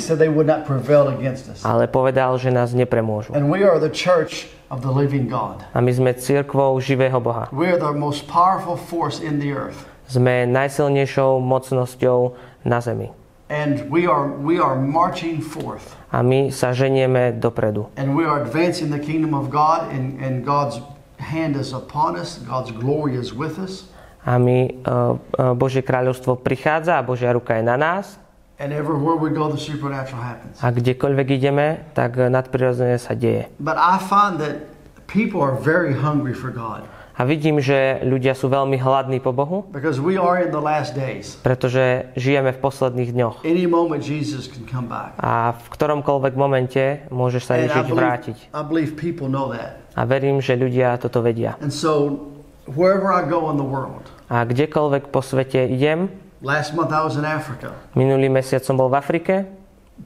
ale 1.62 1.84
povedal, 1.84 2.40
že 2.40 2.48
nás 2.48 2.72
nepremôžu. 2.72 3.36
And 3.36 3.52
we 3.52 3.60
are 3.60 3.76
the 3.76 3.92
church 3.92 4.48
of 4.72 4.80
the 4.80 4.88
living 4.88 5.28
God. 5.28 5.60
A 5.76 5.84
my 5.84 5.92
sme 5.92 6.16
církvou 6.16 6.80
živého 6.80 7.20
Boha. 7.20 7.52
We 7.52 7.68
are 7.68 7.76
the 7.76 7.92
most 7.92 8.24
powerful 8.24 8.80
force 8.80 9.20
in 9.20 9.36
the 9.36 9.52
earth. 9.52 9.84
Sme 10.08 10.48
najsilnejšou 10.48 11.44
mocnosťou 11.44 12.32
na 12.64 12.80
zemi. 12.80 13.12
And 13.52 13.84
we 13.92 14.08
are, 14.08 14.32
we 14.40 14.56
are 14.56 14.80
marching 14.80 15.44
forth. 15.44 15.92
A 16.08 16.24
my 16.24 16.48
sa 16.48 16.72
ženieme 16.72 17.36
dopredu. 17.36 17.92
And 18.00 18.16
we 18.16 18.24
are 18.24 18.40
advancing 18.40 18.88
the 18.88 19.00
kingdom 19.00 19.36
of 19.36 19.52
God, 19.52 19.92
and, 19.92 20.16
and 20.24 20.40
God's 20.40 20.80
hand 21.20 21.60
is 21.60 21.76
upon 21.76 22.16
us, 22.16 22.40
God's 22.48 22.72
glory 22.72 23.20
is 23.20 23.36
with 23.36 23.60
us. 23.60 23.92
A 24.24 24.40
my, 24.40 24.72
uh, 24.88 25.18
Božie 25.52 25.84
kráľovstvo 25.84 26.40
prichádza 26.40 26.96
a 26.96 27.04
Božia 27.04 27.34
ruka 27.34 27.60
je 27.60 27.64
na 27.66 27.76
nás. 27.76 28.21
And 28.62 28.70
everywhere 28.70 29.18
we 29.18 29.34
go, 29.34 29.50
the 29.50 29.58
supernatural 29.58 30.22
happens. 30.22 30.62
A 30.62 30.70
kdekoľvek 30.70 31.26
ideme, 31.34 31.82
tak 31.98 32.14
nadprirodzené 32.14 32.94
sa 33.02 33.18
deje. 33.18 33.50
But 33.58 33.74
I 33.74 33.98
find 33.98 34.38
that 34.38 34.70
people 35.10 35.42
are 35.42 35.58
very 35.58 35.90
hungry 35.90 36.30
for 36.30 36.54
God 36.54 36.86
A 37.12 37.28
vidím, 37.28 37.60
že 37.60 38.00
ľudia 38.00 38.32
sú 38.32 38.48
veľmi 38.48 38.80
hladní 38.80 39.20
po 39.20 39.36
Bohu, 39.36 39.68
because 39.68 40.00
we 40.00 40.16
are 40.16 40.40
in 40.40 40.48
the 40.48 40.58
last 40.58 40.96
days. 40.96 41.36
pretože 41.44 42.08
žijeme 42.16 42.56
v 42.56 42.58
posledných 42.58 43.10
dňoch. 43.12 43.36
Any 43.44 43.68
moment, 43.68 44.00
Jesus 44.00 44.48
can 44.48 44.64
come 44.64 44.88
back. 44.88 45.12
A 45.20 45.52
v 45.52 45.66
ktoromkoľvek 45.76 46.34
momente 46.40 47.04
môže 47.12 47.44
sa 47.44 47.60
Ježiš 47.60 47.92
believe, 47.92 48.00
vrátiť. 48.00 48.36
I 48.56 48.62
believe 48.64 48.96
people 48.96 49.28
know 49.28 49.52
that. 49.52 49.76
A 49.92 50.08
verím, 50.08 50.40
že 50.40 50.56
ľudia 50.56 50.96
toto 50.96 51.20
vedia. 51.20 51.60
And 51.60 51.68
so, 51.68 52.16
wherever 52.64 53.12
I 53.12 53.28
go 53.28 53.52
in 53.52 53.60
the 53.60 53.66
world, 53.66 54.08
A 54.32 54.48
kdekoľvek 54.48 55.12
po 55.12 55.20
svete 55.20 55.68
idem, 55.68 56.08
last 56.42 56.74
month 56.74 56.90
I 56.92 57.02
was 57.02 57.16
in 57.16 57.24
Africa. 57.24 57.72
minulý 57.94 58.28
mesiac 58.28 58.62
som 58.62 58.76
bol 58.76 58.90
v 58.90 58.96
Afrike 58.98 59.34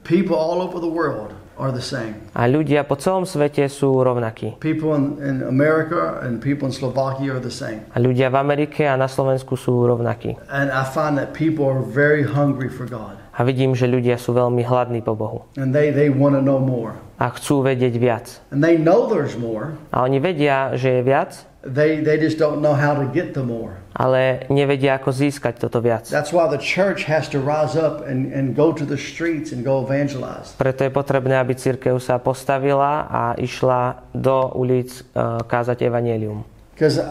People 0.03 0.37
all 0.37 0.61
over 0.61 0.77
the 0.77 0.87
world 0.89 1.33
are 1.57 1.73
the 1.73 1.81
same. 1.81 2.21
a 2.37 2.45
ľudia 2.45 2.85
po 2.85 2.93
celom 3.01 3.25
svete 3.25 3.65
sú 3.65 3.89
rovnakí. 3.97 4.61
People 4.61 4.93
in, 4.93 5.17
in 5.17 5.35
America 5.41 6.21
and 6.21 6.37
people 6.37 6.69
in 6.69 6.73
Slovakia 6.75 7.33
are 7.33 7.41
the 7.41 7.49
same. 7.49 7.81
A 7.91 7.97
ľudia 7.97 8.29
v 8.29 8.37
Amerike 8.37 8.85
a 8.85 8.93
na 8.93 9.09
Slovensku 9.09 9.57
sú 9.57 9.73
rovnakí. 9.89 10.37
And 10.53 10.69
I 10.69 10.85
find 10.85 11.17
that 11.17 11.33
people 11.33 11.65
are 11.65 11.81
very 11.81 12.21
hungry 12.21 12.69
for 12.69 12.85
God. 12.85 13.17
A 13.33 13.41
vidím, 13.41 13.73
že 13.73 13.89
ľudia 13.89 14.21
sú 14.21 14.37
veľmi 14.37 14.61
hladní 14.61 15.01
po 15.01 15.17
Bohu. 15.17 15.49
And 15.57 15.73
they, 15.73 15.89
they 15.89 16.13
want 16.13 16.37
to 16.37 16.45
know 16.45 16.61
more. 16.61 16.93
A 17.17 17.33
chcú 17.33 17.65
vedieť 17.65 17.97
viac. 17.97 18.25
And 18.53 18.61
they 18.61 18.77
know 18.77 19.09
there's 19.09 19.33
more. 19.33 19.73
A 19.89 20.05
oni 20.05 20.21
vedia, 20.21 20.77
že 20.77 21.01
je 21.01 21.01
viac, 21.01 21.41
They, 21.65 21.99
they 21.99 22.17
just 22.17 22.37
don't 22.37 22.61
know 22.61 22.77
how 22.77 22.93
to 22.95 23.05
get 23.09 23.33
the 23.33 23.43
more. 23.43 23.77
ale 23.97 24.45
nevedia, 24.53 25.01
ako 25.01 25.09
získať 25.09 25.57
toto 25.57 25.81
viac. 25.81 26.05
That's 26.05 26.29
why 26.29 26.45
the 26.45 26.61
church 26.61 27.09
has 27.09 27.25
to 27.33 27.41
rise 27.41 27.73
up 27.73 28.05
and, 28.05 28.29
and 28.29 28.53
go 28.53 28.69
to 28.69 28.85
the 28.85 28.95
streets 28.95 29.49
and 29.49 29.65
go 29.65 29.81
evangelize. 29.81 30.53
Preto 30.53 30.85
je 30.85 30.93
potrebné, 30.93 31.41
aby 31.41 31.57
církev 31.57 31.97
sa 31.97 32.21
postavila 32.21 33.09
a 33.09 33.23
išla 33.41 34.05
do 34.13 34.53
ulic 34.53 35.01
uh, 35.17 35.41
kázať 35.41 35.81
evanelium. 35.81 36.45
Because 36.77 37.01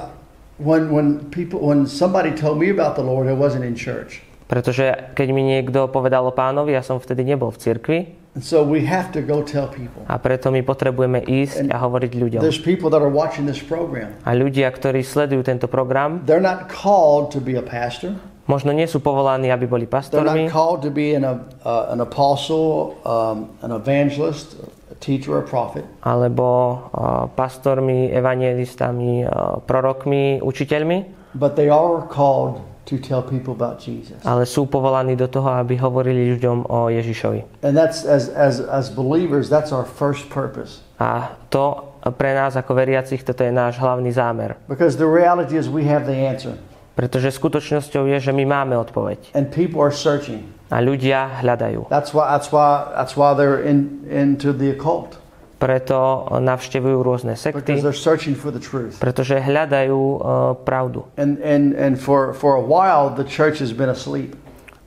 when, 0.62 0.94
when, 0.94 1.26
people, 1.34 1.58
when 1.58 1.90
somebody 1.90 2.30
told 2.30 2.62
me 2.62 2.70
about 2.70 2.94
the 2.94 3.02
Lord, 3.02 3.26
I 3.26 3.34
wasn't 3.34 3.66
in 3.66 3.74
church. 3.74 4.22
Pretože 4.46 5.10
keď 5.18 5.28
mi 5.34 5.42
niekto 5.42 5.90
povedal 5.90 6.22
o 6.22 6.30
pánovi, 6.30 6.70
ja 6.70 6.86
som 6.86 7.02
vtedy 7.02 7.26
nebol 7.26 7.50
v 7.50 7.58
cirkvi 7.58 7.98
so 8.40 8.60
we 8.62 8.84
have 8.84 9.08
to 9.12 9.22
go 9.22 9.40
tell 9.42 9.68
people. 9.68 10.04
a 10.06 10.16
preto 10.20 10.52
my 10.52 10.60
potrebujeme 10.60 11.24
ísť 11.24 11.72
a 11.72 11.76
hovoriť 11.80 12.12
ľuďom. 12.12 12.40
There's 12.44 12.60
people 12.60 12.92
that 12.92 13.00
are 13.00 13.12
watching 13.12 13.48
this 13.48 13.60
program. 13.60 14.12
A 14.28 14.36
ľudia, 14.36 14.68
ktorí 14.68 15.00
sledujú 15.00 15.40
tento 15.42 15.66
program, 15.66 16.20
They're 16.28 16.42
not 16.42 16.68
called 16.68 17.32
to 17.32 17.40
be 17.40 17.56
a 17.56 17.64
pastor. 17.64 18.12
Možno 18.46 18.70
nie 18.70 18.86
sú 18.86 19.02
povolaní, 19.02 19.50
aby 19.50 19.66
boli 19.66 19.90
They're 19.90 19.98
pastormi, 19.98 20.46
not 20.46 20.54
called 20.54 20.80
to 20.86 20.92
be 20.92 21.18
an, 21.18 21.26
uh, 21.26 21.90
an 21.90 21.98
apostle, 21.98 22.94
um, 23.02 23.50
an 23.58 23.74
evangelist, 23.74 24.54
a 24.86 24.94
teacher, 25.02 25.34
or 25.34 25.42
a 25.42 25.48
prophet. 25.48 25.82
alebo 26.06 26.46
uh, 26.94 27.26
pastormi, 27.34 28.06
evangelistami, 28.14 29.26
uh, 29.26 29.58
prorokmi, 29.66 30.38
učiteľmi, 30.40 30.98
But 31.34 31.52
they 31.58 31.68
are 31.68 32.06
called 32.06 32.62
to 32.86 32.96
tell 33.02 33.20
people 33.22 33.52
about 33.52 33.82
Jesus. 33.82 34.16
ale 34.22 34.46
sú 34.46 34.70
povolaní 34.70 35.18
do 35.18 35.26
toho, 35.26 35.50
aby 35.58 35.74
hovorili 35.76 36.38
ľuďom 36.38 36.70
o 36.70 36.86
Ježišovi. 36.88 37.66
And 37.66 37.74
that's, 37.74 38.06
as, 38.06 38.30
as, 38.30 38.62
as 38.62 38.88
believers, 38.88 39.50
that's 39.50 39.74
our 39.74 39.84
first 39.84 40.30
purpose. 40.30 40.86
A 41.02 41.34
to 41.50 41.92
pre 42.14 42.32
nás 42.32 42.54
ako 42.54 42.78
veriacich, 42.78 43.26
toto 43.26 43.42
je 43.42 43.50
náš 43.50 43.82
hlavný 43.82 44.14
zámer. 44.14 44.54
Because 44.70 44.94
the 44.94 45.10
reality 45.10 45.58
is 45.58 45.66
we 45.66 45.82
have 45.84 46.06
the 46.06 46.14
answer. 46.14 46.54
Pretože 46.96 47.34
skutočnosťou 47.34 48.08
je, 48.08 48.18
že 48.22 48.32
my 48.32 48.48
máme 48.48 48.78
odpoveď. 48.78 49.36
And 49.36 49.50
people 49.52 49.82
are 49.82 49.92
searching. 49.92 50.48
A 50.70 50.80
ľudia 50.80 51.42
hľadajú. 51.44 51.92
That's 51.92 52.14
why, 52.16 52.30
that's 52.32 52.48
why, 52.48 52.88
that's 52.96 53.14
why 53.18 53.34
they're 53.36 53.60
in, 53.60 54.06
into 54.08 54.54
the 54.54 54.72
occult. 54.72 55.20
Preto 55.56 56.28
navštevujú 56.36 57.00
rôzne 57.00 57.32
sekty, 57.32 57.64
Because 57.64 57.80
they're 57.80 57.96
searching 57.96 58.36
for 58.36 58.52
the 58.52 58.60
truth. 58.60 59.00
pretože 59.00 59.40
hľadajú 59.40 59.96
uh, 59.96 60.52
pravdu. 60.68 61.08
And, 61.16 61.40
and, 61.40 61.72
and 61.72 61.96
for, 61.96 62.36
for 62.36 62.60
a 62.60 62.64
while, 62.64 63.08
the 63.08 63.24
church 63.24 63.58
has 63.64 63.72
been 63.72 63.88
asleep. 63.88 64.36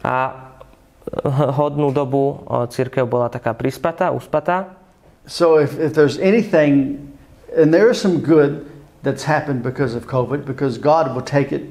A 0.05 0.29
uh, 0.29 1.49
hodnú 1.57 1.89
dobu 1.89 2.45
církev 2.69 3.09
bola 3.09 3.33
taká 3.33 3.57
prispatá, 3.57 4.13
uspatá. 4.13 4.77
So 5.25 5.57
if, 5.57 5.77
if 5.81 5.97
there's 5.97 6.21
anything, 6.21 7.01
and 7.57 7.73
there 7.73 7.89
is 7.89 7.97
some 7.97 8.21
good 8.21 8.69
that's 9.01 9.25
happened 9.25 9.65
because 9.65 9.97
of 9.97 10.05
COVID, 10.05 10.45
because 10.45 10.77
God 10.77 11.15
will 11.17 11.25
take 11.25 11.49
it 11.49 11.65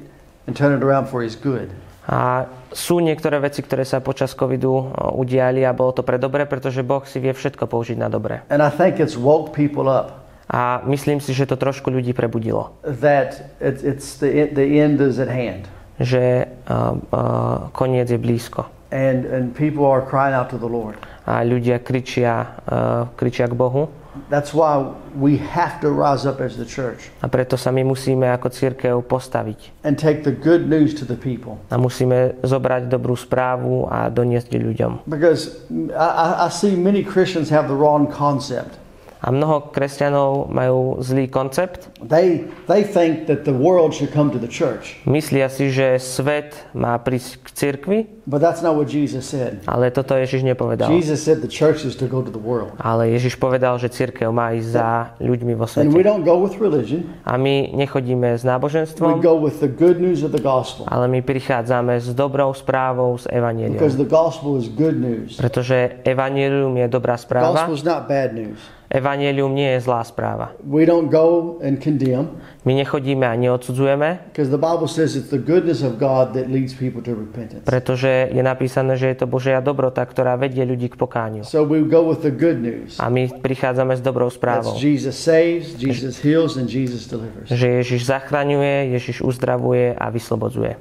and 0.47 0.55
turn 0.55 0.75
it 0.75 0.83
around 0.83 1.07
for 1.07 1.23
his 1.23 1.39
good. 1.39 1.71
A 2.11 2.47
sú 2.73 3.01
niektoré 3.01 3.41
veci, 3.41 3.65
ktoré 3.65 3.85
sa 3.85 4.01
počas 4.01 4.37
covidu 4.37 4.73
uh, 4.73 5.13
udiali 5.13 5.65
a 5.65 5.73
bolo 5.73 5.95
to 5.95 6.03
pre 6.05 6.21
dobre, 6.21 6.45
pretože 6.45 6.85
Boh 6.85 7.01
si 7.05 7.17
vie 7.17 7.33
všetko 7.33 7.65
použiť 7.65 7.97
na 7.97 8.07
dobre. 8.07 8.45
And 8.53 8.61
I 8.61 8.69
think 8.69 9.01
it's 9.01 9.17
woke 9.17 9.53
people 9.53 9.89
up 9.89 10.19
A 10.49 10.81
myslím 10.89 11.21
si, 11.21 11.29
že 11.33 11.45
to 11.45 11.61
trošku 11.61 11.93
ľudí 11.93 12.17
prebudilo. 12.17 12.73
that 12.81 13.53
it, 13.61 13.85
it's 13.85 14.17
the, 14.17 14.49
the 14.49 14.65
end 14.81 14.97
is 14.97 15.21
at 15.21 15.29
hand. 15.29 15.69
Že 16.01 16.49
uh, 16.65 16.97
uh, 17.13 17.69
koniec 17.69 18.09
je 18.09 18.17
blízko. 18.17 18.65
And, 18.89 19.29
and 19.29 19.53
people 19.53 19.85
are 19.85 20.01
crying 20.01 20.33
out 20.33 20.49
to 20.49 20.57
the 20.57 20.65
Lord. 20.65 20.97
A 21.29 21.45
ľudia 21.45 21.77
kričia, 21.77 22.57
uh, 22.65 23.05
kričia 23.13 23.45
k 23.45 23.53
Bohu. 23.53 23.93
That's 24.29 24.53
why 24.53 24.89
we 25.13 25.37
have 25.37 25.77
to 25.85 25.93
rise 25.93 26.25
up 26.25 26.41
as 26.41 26.57
the 26.57 26.65
church 26.65 27.13
A 27.21 27.29
preto 27.29 27.53
sa 27.55 27.69
my 27.69 27.85
musíme 27.85 28.25
ako 28.25 28.49
církev 28.49 29.05
postaviť. 29.05 29.69
and 29.85 29.95
take 29.95 30.25
the 30.25 30.33
good 30.33 30.65
news 30.65 30.97
to 30.97 31.05
the 31.05 31.13
people. 31.13 31.61
A 31.69 31.77
musíme 31.77 32.33
zobrať 32.41 32.89
dobrú 32.89 33.13
správu 33.13 33.85
a 33.85 34.09
doniesť 34.09 34.49
ľuďom. 34.57 35.05
Because 35.05 35.61
I- 35.93 36.45
I 36.45 36.49
see 36.49 36.73
many 36.73 37.05
Christians 37.05 37.53
have 37.53 37.69
the 37.69 37.77
wrong 37.77 38.09
concept. 38.09 38.81
A 39.19 39.29
mnoho 39.29 39.67
kresťanov 39.69 40.47
majú 40.47 41.03
zlý 41.03 41.27
koncept. 41.27 41.91
They, 41.99 42.47
they 42.71 42.87
think 42.87 43.27
that 43.27 43.43
the 43.43 43.51
world 43.51 43.91
should 43.91 44.15
come 44.15 44.31
to 44.31 44.39
the 44.39 44.47
church. 44.47 44.95
Myslia 45.03 45.51
si, 45.51 45.67
že 45.67 45.99
svet 45.99 46.55
má 46.71 46.95
prísť 46.95 47.43
k 47.43 47.47
cirkvi, 47.51 47.99
But 48.23 48.39
that's 48.39 48.61
not 48.61 48.79
what 48.79 48.87
Jesus 48.87 49.27
said. 49.27 49.59
ale 49.65 49.89
toto 49.89 50.15
Ježiš 50.15 50.45
nepovedal. 50.45 50.87
Jesus 50.87 51.19
said 51.19 51.43
the 51.43 51.51
church 51.51 51.83
is 51.83 51.99
to 51.99 52.07
go 52.07 52.23
to 52.23 52.31
the 52.31 52.39
world. 52.39 52.71
Ale 52.79 53.11
Ježiš 53.11 53.35
povedal, 53.35 53.75
že 53.75 53.91
církev 53.91 54.31
má 54.31 54.55
ísť 54.55 54.69
za 54.71 54.87
ľuďmi 55.19 55.53
vo 55.57 55.67
And 55.67 55.91
we 55.91 55.99
svete. 55.99 56.07
don't 56.07 56.23
go 56.23 56.39
with 56.39 56.55
religion. 56.61 57.11
A 57.27 57.35
my 57.35 57.75
nechodíme 57.75 58.39
s 58.39 58.47
We 58.47 58.53
náboženstvom, 58.55 59.19
go 59.19 59.35
with 59.35 59.59
the 59.59 59.67
good 59.67 59.99
news 59.99 60.23
of 60.23 60.31
the 60.31 60.39
gospel. 60.39 60.87
ale 60.87 61.11
my 61.11 61.19
prichádzame 61.19 61.99
s 61.99 62.15
dobrou 62.15 62.55
správou, 62.55 63.19
s 63.19 63.27
evaníliom. 63.27 63.75
Because 63.75 63.99
the 63.99 64.07
gospel 64.07 64.55
is 64.55 64.71
good 64.71 64.95
news. 64.95 65.35
Pretože 65.35 65.99
evanílium 66.07 66.71
je 66.77 66.87
dobrá 66.87 67.19
správa, 67.19 67.51
Gospel 67.67 67.75
is 67.75 67.83
not 67.83 68.07
bad 68.07 68.31
news. 68.31 68.55
Evanílium 68.89 69.53
nie 69.53 69.77
je 69.77 69.85
zlá 69.85 70.01
správa. 70.01 70.57
We 70.65 70.83
don't 70.83 71.13
go 71.13 71.61
and 71.61 71.77
condemn 71.77 72.41
My 72.67 72.75
nechodíme 72.75 73.23
a 73.23 73.39
neodsudzujeme, 73.39 74.35
because 74.35 74.51
the 74.51 74.59
Bible 74.59 74.91
says 74.91 75.15
it's 75.15 75.31
the 75.31 75.39
goodness 75.39 75.79
of 75.79 75.95
God 75.95 76.35
that 76.35 76.51
leads 76.51 76.75
people 76.75 76.99
to 76.99 77.15
repentance. 77.15 77.63
pretože 77.63 78.27
je 78.35 78.43
napísané, 78.43 78.99
že 78.99 79.15
je 79.15 79.23
to 79.23 79.25
Božia 79.31 79.63
dobrota, 79.63 80.03
ktorá 80.03 80.35
vedie 80.35 80.67
ľudí 80.67 80.91
k 80.91 80.99
pokániu. 80.99 81.47
So 81.47 81.63
we 81.63 81.79
go 81.85 82.03
with 82.03 82.19
the 82.19 82.33
good 82.33 82.59
news. 82.59 82.99
A 82.99 83.07
my 83.07 83.31
prichádzame 83.31 83.95
s 83.95 84.03
dobrou 84.03 84.27
That's 84.27 84.41
správou. 84.41 84.75
Jesus 84.75 85.15
saves, 85.15 85.79
Jesus 85.79 86.19
heals, 86.19 86.59
and 86.59 86.67
Jesus 86.67 87.07
delivers. 87.07 87.47
Že 87.47 87.79
Ježiš 87.79 88.11
zachraňuje, 88.11 88.91
Ježiš 88.99 89.23
uzdravuje 89.23 89.95
a 89.95 90.05
vyslobodzuje. 90.11 90.75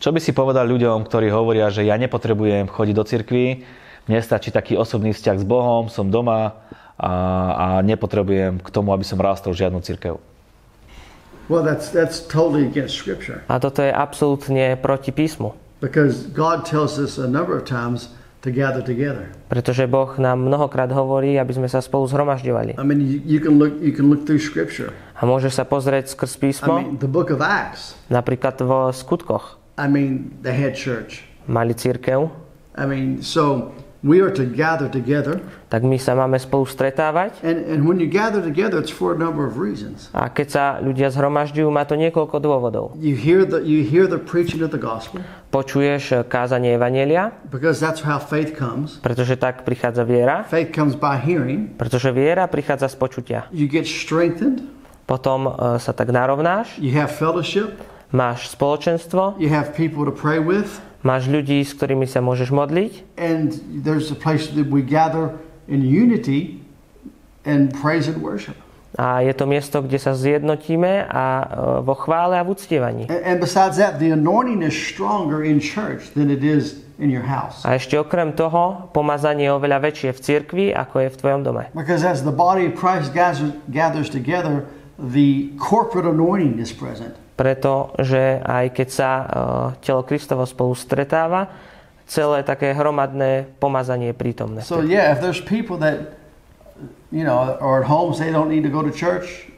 Čo 0.00 0.16
by 0.16 0.20
si 0.24 0.32
povedal 0.32 0.64
ľuďom, 0.64 1.04
ktorí 1.04 1.28
hovoria, 1.28 1.68
že 1.68 1.84
ja 1.84 2.00
nepotrebujem 2.00 2.64
chodiť 2.72 2.94
do 2.96 3.04
cirkvi, 3.04 3.46
mne 4.08 4.20
stačí 4.24 4.48
taký 4.48 4.80
osobný 4.80 5.12
vzťah 5.12 5.36
s 5.36 5.44
Bohom, 5.44 5.92
som 5.92 6.08
doma 6.08 6.56
a, 7.00 7.14
a 7.56 7.66
nepotrebujem 7.80 8.60
k 8.60 8.68
tomu, 8.68 8.92
aby 8.92 9.02
som 9.02 9.16
rástol 9.16 9.56
žiadnu 9.56 9.80
cirkev. 9.80 10.20
Well, 11.48 11.66
that's 11.66 11.90
that's 11.90 12.22
totally 12.22 12.62
against 12.62 12.94
Scripture 12.94 13.42
A 13.50 13.58
toto 13.58 13.82
je 13.82 13.90
absolútne 13.90 14.78
proti 14.78 15.10
písmu. 15.10 15.56
because 15.80 16.28
God 16.30 16.68
tells 16.68 17.00
us 17.00 17.16
a 17.16 17.24
number 17.26 17.56
of 17.56 17.64
times 17.64 18.12
to 18.44 18.52
gather 18.52 18.84
together. 18.84 19.32
Pretože 19.48 19.84
Boh 19.84 20.14
nám 20.16 20.44
mnohokrát 20.44 20.92
hovorí, 20.92 21.36
aby 21.36 21.52
sme 21.56 21.68
sa 21.68 21.80
spolu 21.80 22.04
zhromažďovali. 22.06 22.76
I 22.78 22.84
mean, 22.86 23.00
you, 23.02 23.18
you 23.24 23.40
can 23.40 23.56
look 23.58 23.74
you 23.80 23.90
can 23.90 24.08
look 24.08 24.24
through 24.24 24.40
Scripture. 24.40 24.92
A 25.16 25.26
môže 25.26 25.50
sa 25.50 25.66
pozrieť 25.66 26.12
skrz 26.14 26.36
I 26.36 26.40
písmo, 26.40 26.74
mean, 26.78 26.96
the 26.96 27.10
Book 27.10 27.28
of 27.28 27.40
Acts. 27.42 27.98
napríklad 28.08 28.60
vo 28.62 28.92
skutkoch. 28.94 29.58
I 29.74 29.88
mean, 29.88 30.36
they 30.44 30.52
had 30.52 30.76
church. 30.76 31.24
Mali 31.50 31.74
církev, 31.74 32.30
I 32.76 32.84
mean, 32.86 33.20
so 33.20 33.74
we 34.00 34.20
are 34.24 34.32
to 34.32 34.44
gather 34.48 34.88
together, 34.88 35.40
tak 35.68 35.84
my 35.84 36.00
sa 36.00 36.16
máme 36.16 36.40
spolu 36.40 36.64
stretávať. 36.64 37.36
and 37.44 37.60
and 37.68 37.80
when 37.84 38.00
you 38.00 38.08
gather 38.08 38.40
together, 38.40 38.80
it's 38.80 38.92
for 38.92 39.12
a 39.12 39.18
number 39.18 39.44
of 39.44 39.60
reasons. 39.60 40.08
A 40.12 40.32
keď 40.32 40.46
sa 40.48 40.64
ľudia 40.80 41.12
zhromažďujú, 41.12 41.68
má 41.68 41.84
to 41.84 41.94
niekoľko 42.00 42.36
dôvodov. 42.40 42.84
You 42.96 43.12
hear 43.14 43.44
the 43.44 43.60
you 43.60 43.84
hear 43.84 44.08
the 44.08 44.16
preaching 44.20 44.64
of 44.64 44.72
the 44.72 44.80
gospel 44.80 45.20
Počuješ 45.50 46.30
kázanie 46.30 46.78
Evanielia, 46.78 47.34
because 47.50 47.82
that's 47.82 48.00
how 48.00 48.22
faith 48.22 48.54
comes. 48.54 49.02
pretože 49.02 49.34
tak 49.34 49.66
prichádza 49.66 50.06
viera, 50.06 50.46
Faith 50.46 50.70
comes 50.70 50.94
by 50.94 51.18
hearing. 51.18 51.74
pretože 51.74 52.08
viera 52.14 52.46
prichádza 52.46 52.86
z 52.88 52.96
počutia. 52.96 53.38
You 53.50 53.66
get 53.66 53.84
strengthened. 53.84 54.62
Potom 55.04 55.50
e, 55.50 55.82
sa 55.82 55.90
tak 55.90 56.14
narovnáš, 56.14 56.78
You 56.78 56.94
have 56.94 57.10
fellowship. 57.10 57.74
máš 58.14 58.46
spoločenstvo, 58.54 59.42
You 59.42 59.50
have 59.50 59.74
people 59.74 60.06
to 60.06 60.14
pray 60.14 60.38
with, 60.38 60.78
máš 61.02 61.28
ľudí, 61.28 61.64
s 61.64 61.76
ktorými 61.76 62.04
sa 62.04 62.20
môžeš 62.20 62.52
modliť 62.52 62.92
and 63.16 63.60
there's 63.84 64.12
a 64.12 64.18
place 64.18 64.48
that 64.52 64.68
we 64.68 64.80
gather 64.84 65.36
in 65.68 65.80
unity 65.84 66.60
and 67.44 67.72
praise 67.72 68.08
and 68.08 68.20
worship. 68.20 68.56
a 68.98 69.20
je 69.20 69.34
to 69.34 69.46
miesto, 69.46 69.82
kde 69.82 69.98
sa 70.02 70.18
zjednotíme 70.18 71.06
a 71.06 71.24
e, 71.40 71.44
vo 71.86 71.94
chvále 71.94 72.36
a 72.36 72.42
v 72.42 72.50
uctievaní. 72.50 73.06
And, 73.06 73.22
and 73.22 73.38
besides 73.38 73.78
that, 73.78 74.02
the 74.02 74.10
anointing 74.10 74.66
is 74.66 74.74
stronger 74.74 75.46
in 75.46 75.62
church 75.62 76.10
than 76.18 76.26
it 76.30 76.42
is 76.42 76.82
in 76.98 77.08
your 77.08 77.22
house. 77.22 77.62
A 77.62 77.78
ešte 77.78 77.94
okrem 77.94 78.34
toho, 78.34 78.90
pomazanie 78.90 79.46
je 79.46 79.54
oveľa 79.54 79.78
väčšie 79.78 80.10
v 80.10 80.20
cirkvi, 80.20 80.66
ako 80.74 81.06
je 81.06 81.08
v 81.14 81.16
tvojom 81.16 81.40
dome. 81.46 81.64
Because 81.72 82.02
as 82.02 82.26
the 82.26 82.34
body 82.34 82.66
of 82.66 82.74
Christ 82.74 83.14
gathers, 83.14 83.54
gathers 83.70 84.10
together, 84.10 84.66
the 84.98 85.54
corporate 85.56 86.04
anointing 86.04 86.58
is 86.58 86.74
present. 86.74 87.14
Pretože 87.40 88.44
aj 88.44 88.66
keď 88.76 88.88
sa 88.92 89.10
e, 89.16 89.24
telo 89.80 90.04
Kristovo 90.04 90.44
spolu 90.44 90.76
stretáva, 90.76 91.48
celé 92.04 92.44
také 92.44 92.76
hromadné 92.76 93.48
pomazanie 93.56 94.12
je 94.12 94.16
prítomné. 94.20 94.60
So 94.60 94.84
yeah, 94.84 95.08
if 95.08 95.24
there's 95.24 95.40
people 95.40 95.80
that 95.80 96.20
you 97.08 97.24
know 97.24 97.56
are 97.64 97.80
at 97.80 97.88
home 97.88 98.12
say 98.12 98.28
they 98.28 98.36
don't 98.36 98.52
need 98.52 98.68
to 98.68 98.72
go 98.72 98.84
to 98.84 98.92
church, 98.92 99.48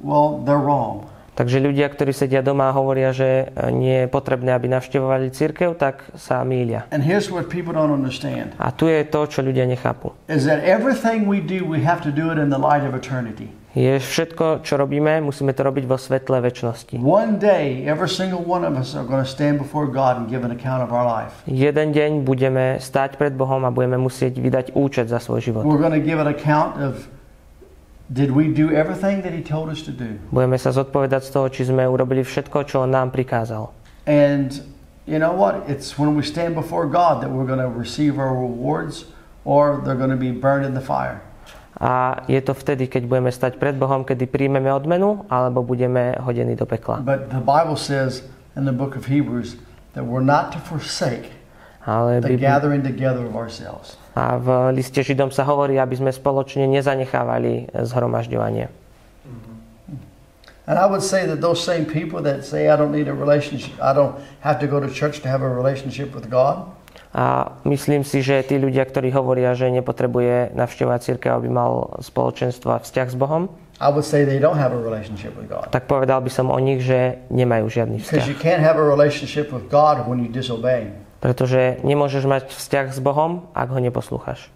well, 0.00 0.40
they're 0.40 0.62
wrong. 0.62 1.04
Takže 1.36 1.62
ľudia, 1.62 1.86
ktorí 1.86 2.10
sedia 2.10 2.42
doma 2.42 2.66
a 2.66 2.74
hovoria, 2.74 3.14
že 3.14 3.52
e, 3.54 3.70
nie 3.70 3.96
je 4.02 4.06
potrebné, 4.10 4.50
aby 4.56 4.66
navštevovali 4.66 5.30
církev, 5.30 5.78
tak 5.78 6.02
sa 6.18 6.42
mýlia. 6.42 6.90
And 6.90 7.04
here's 7.04 7.30
what 7.30 7.46
people 7.52 7.70
don't 7.70 7.94
understand 7.94 8.58
A 8.58 8.74
tu 8.74 8.90
je 8.90 9.04
to, 9.06 9.28
čo 9.28 9.44
ľudia 9.44 9.68
nechápu. 9.68 10.16
is 10.32 10.48
that 10.48 10.64
everything 10.66 11.28
we 11.30 11.38
do, 11.44 11.62
we 11.62 11.84
have 11.84 12.02
to 12.02 12.10
do 12.10 12.32
it 12.32 12.40
in 12.40 12.50
the 12.50 12.58
light 12.58 12.82
of 12.82 12.96
eternity. 12.96 13.52
Je 13.78 13.94
všetko, 13.94 14.66
čo 14.66 14.74
robíme, 14.74 15.22
musíme 15.22 15.54
to 15.54 15.62
robiť 15.62 15.86
vo 15.86 15.94
svetle 15.94 16.42
väčšnosti. 16.42 16.98
One 16.98 17.38
day, 17.38 17.86
every 17.86 18.10
single 18.10 18.42
one 18.42 18.66
of 18.66 18.74
us 18.74 18.98
are 18.98 19.06
going 19.06 19.22
to 19.22 19.30
stand 19.30 19.62
before 19.62 19.86
God 19.86 20.18
and 20.18 20.26
give 20.26 20.42
an 20.42 20.50
account 20.50 20.82
of 20.82 20.90
our 20.90 21.06
life. 21.06 21.46
Jeden 21.46 21.94
deň 21.94 22.26
budeme 22.26 22.82
stať 22.82 23.14
pred 23.14 23.38
Bohom 23.38 23.62
a 23.62 23.70
budeme 23.70 23.94
musieť 23.94 24.42
vydať 24.42 24.74
účet 24.74 25.06
za 25.06 25.22
svoj 25.22 25.46
život. 25.46 25.62
We're 25.62 25.78
going 25.78 25.94
to 25.94 26.02
give 26.02 26.18
an 26.18 26.26
account 26.26 26.82
of 26.82 27.06
did 28.10 28.34
we 28.34 28.50
do 28.50 28.74
everything 28.74 29.22
that 29.22 29.30
He 29.30 29.46
told 29.46 29.70
us 29.70 29.86
to 29.86 29.94
do? 29.94 30.18
Budeme 30.34 30.58
sa 30.58 30.74
zodpovedať 30.74 31.22
z 31.22 31.30
toho, 31.30 31.46
či 31.46 31.62
sme 31.70 31.86
urobili 31.86 32.26
všetko, 32.26 32.66
čo 32.66 32.82
On 32.82 32.90
nám 32.90 33.14
prikázal. 33.14 33.70
And 34.10 34.58
you 35.06 35.22
know 35.22 35.30
what? 35.30 35.70
It's 35.70 35.94
when 35.94 36.18
we 36.18 36.26
stand 36.26 36.58
before 36.58 36.90
God 36.90 37.22
that 37.22 37.30
we're 37.30 37.46
going 37.46 37.62
to 37.62 37.70
receive 37.70 38.18
our 38.18 38.34
rewards 38.34 39.06
or 39.46 39.78
they're 39.86 39.94
going 39.94 40.10
to 40.10 40.18
be 40.18 40.34
burned 40.34 40.66
in 40.66 40.74
the 40.74 40.82
fire. 40.82 41.22
A 41.78 42.26
je 42.26 42.42
to 42.42 42.58
vtedy, 42.58 42.90
keď 42.90 43.06
budeme 43.06 43.30
stať 43.30 43.54
pred 43.62 43.78
Bohom, 43.78 44.02
kedy 44.02 44.26
príjmeme 44.26 44.66
odmenu, 44.74 45.22
alebo 45.30 45.62
budeme 45.62 46.18
hodení 46.18 46.58
do 46.58 46.66
pekla. 46.66 46.98
But 47.06 47.30
the 47.30 47.38
Bible 47.38 47.78
says 47.78 48.26
in 48.58 48.66
the 48.66 48.74
book 48.74 48.98
of 48.98 49.06
Hebrews 49.06 49.54
that 49.94 50.02
we're 50.02 50.26
not 50.26 50.50
to 50.54 50.58
forsake 50.58 51.30
Ale 51.86 52.18
the 52.20 52.34
gathering 52.34 52.82
together 52.82 53.22
of 53.22 53.38
ourselves. 53.38 53.94
a 54.18 54.34
v 54.34 54.74
liste 54.74 54.98
Židom 54.98 55.30
sa 55.30 55.46
hovorí, 55.46 55.78
aby 55.78 55.94
sme 55.94 56.10
spoločne 56.10 56.66
nezanechávali 56.66 57.70
zhromažďovanie. 57.70 58.66
And 60.68 60.76
I 60.76 60.84
would 60.84 61.00
say 61.00 61.24
that 61.24 61.40
those 61.40 61.64
same 61.64 61.88
people 61.88 62.20
that 62.28 62.44
say 62.44 62.68
I 62.68 62.76
don't 62.76 62.92
need 62.92 63.08
a 63.08 63.16
relationship, 63.16 63.72
I 63.80 63.96
don't 63.96 64.20
have 64.44 64.60
to 64.60 64.68
go 64.68 64.82
to 64.82 64.90
church 64.90 65.24
to 65.24 65.28
have 65.30 65.40
a 65.40 65.48
relationship 65.48 66.12
with 66.12 66.28
God, 66.28 66.68
A 67.16 67.56
myslím 67.64 68.04
si, 68.04 68.20
že 68.20 68.44
tí 68.44 68.60
ľudia, 68.60 68.84
ktorí 68.84 69.08
hovoria, 69.16 69.56
že 69.56 69.72
nepotrebuje 69.72 70.52
navštevovať 70.52 71.00
církev, 71.00 71.40
aby 71.40 71.48
mal 71.48 71.96
spoločenstvo 72.04 72.76
a 72.76 72.78
vzťah 72.84 73.08
s 73.08 73.16
Bohom, 73.16 73.48
I 73.78 73.94
would 73.94 74.02
say 74.02 74.26
they 74.26 74.42
don't 74.42 74.58
have 74.58 74.74
a 74.74 74.80
relationship 74.82 75.38
with 75.38 75.46
God. 75.46 75.70
tak 75.70 75.86
povedal 75.86 76.18
by 76.18 76.30
som 76.34 76.50
o 76.50 76.58
nich, 76.58 76.82
že 76.82 77.22
nemajú 77.30 77.70
žiadny 77.70 78.02
vzťah. 78.02 78.26
you 78.26 78.34
can't 78.34 78.58
have 78.58 78.74
a 78.74 78.82
relationship 78.82 79.54
with 79.54 79.70
God 79.70 80.02
when 80.10 80.18
you 80.18 80.26
disobey. 80.28 80.90
Pretože 81.22 81.82
nemôžeš 81.86 82.26
mať 82.26 82.42
vzťah 82.50 82.86
s 82.90 82.98
Bohom, 82.98 83.46
ak 83.54 83.70
ho 83.70 83.78
neposlúchaš. 83.78 84.50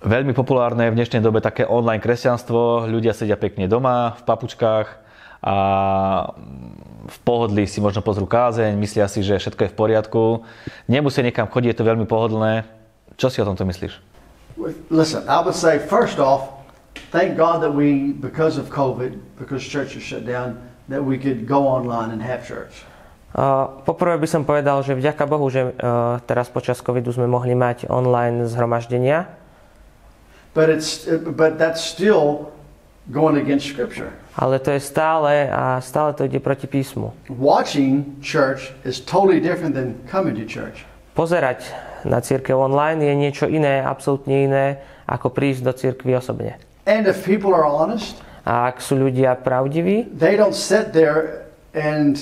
Veľmi 0.00 0.32
populárne 0.32 0.88
je 0.88 0.92
v 0.94 0.98
dnešnej 1.00 1.20
dobe 1.20 1.42
také 1.44 1.66
online 1.68 2.00
kresťanstvo. 2.00 2.88
Ľudia 2.88 3.12
sedia 3.12 3.36
pekne 3.36 3.68
doma, 3.68 4.16
v 4.16 4.22
papučkách 4.24 5.07
a 5.42 5.56
v 7.08 7.18
pohodlí 7.24 7.64
si 7.64 7.80
možno 7.80 8.04
pozrú 8.04 8.28
kázeň, 8.28 8.76
myslia 8.76 9.06
si, 9.08 9.24
že 9.24 9.40
všetko 9.40 9.64
je 9.64 9.72
v 9.72 9.78
poriadku. 9.78 10.22
Nemusia 10.90 11.24
niekam 11.24 11.48
chodiť, 11.48 11.72
je 11.72 11.78
to 11.78 11.88
veľmi 11.88 12.04
pohodlné. 12.04 12.66
Čo 13.16 13.32
si 13.32 13.38
o 13.40 13.48
tomto 13.48 13.64
myslíš? 13.64 13.98
Listen, 14.90 15.22
I 15.30 15.38
would 15.40 15.54
say 15.54 15.78
first 15.78 16.18
off, 16.18 16.66
thank 17.14 17.38
God 17.38 17.62
that 17.62 17.70
we, 17.70 18.12
because 18.12 18.58
of 18.58 18.68
COVID, 18.68 19.16
because 19.38 19.62
churches 19.62 20.02
shut 20.02 20.26
down, 20.26 20.58
that 20.90 21.00
we 21.00 21.16
could 21.16 21.46
go 21.46 21.64
online 21.64 22.10
and 22.10 22.18
have 22.18 22.42
church. 22.42 22.82
Uh, 23.32 23.84
Poprvé 23.84 24.18
by 24.18 24.28
som 24.28 24.42
povedal, 24.42 24.82
že 24.82 24.96
vďaka 24.98 25.28
Bohu, 25.28 25.46
že 25.52 25.70
uh, 25.70 26.18
teraz 26.26 26.50
počas 26.50 26.80
covidu 26.82 27.12
sme 27.14 27.28
mohli 27.30 27.54
mať 27.54 27.86
online 27.86 28.48
zhromaždenia, 28.50 29.30
But 30.58 30.70
it's 30.70 31.06
but 31.36 31.58
that's 31.58 31.84
still 31.84 32.50
going 33.12 33.36
against 33.36 33.68
Scripture. 33.68 34.10
Ale 34.38 34.62
to 34.62 34.70
je 34.70 34.78
stále 34.78 35.50
a 35.50 35.82
stále 35.82 36.14
to 36.14 36.30
ide 36.30 36.38
proti 36.38 36.70
písmu. 36.70 37.10
Watching 37.26 38.06
church 38.22 38.70
is 38.86 39.02
totally 39.02 39.42
different 39.42 39.74
than 39.74 39.98
coming 40.06 40.38
to 40.38 40.46
church. 40.46 40.86
Pozerať 41.18 41.66
na 42.06 42.22
církev 42.22 42.54
online 42.54 43.02
je 43.02 43.14
niečo 43.18 43.50
iné, 43.50 43.82
absolútne 43.82 44.46
iné, 44.46 44.66
ako 45.10 45.34
prísť 45.34 45.66
do 45.66 45.72
církvy 45.74 46.14
osobne. 46.14 46.54
And 46.86 47.10
if 47.10 47.26
people 47.26 47.50
are 47.50 47.66
honest, 47.66 48.22
A 48.48 48.72
ak 48.72 48.80
sú 48.80 48.96
ľudia 48.96 49.36
pravdiví 49.36 50.08
they 50.16 50.32
don't 50.32 50.56
sit 50.56 50.96
there 50.96 51.44
and 51.76 52.16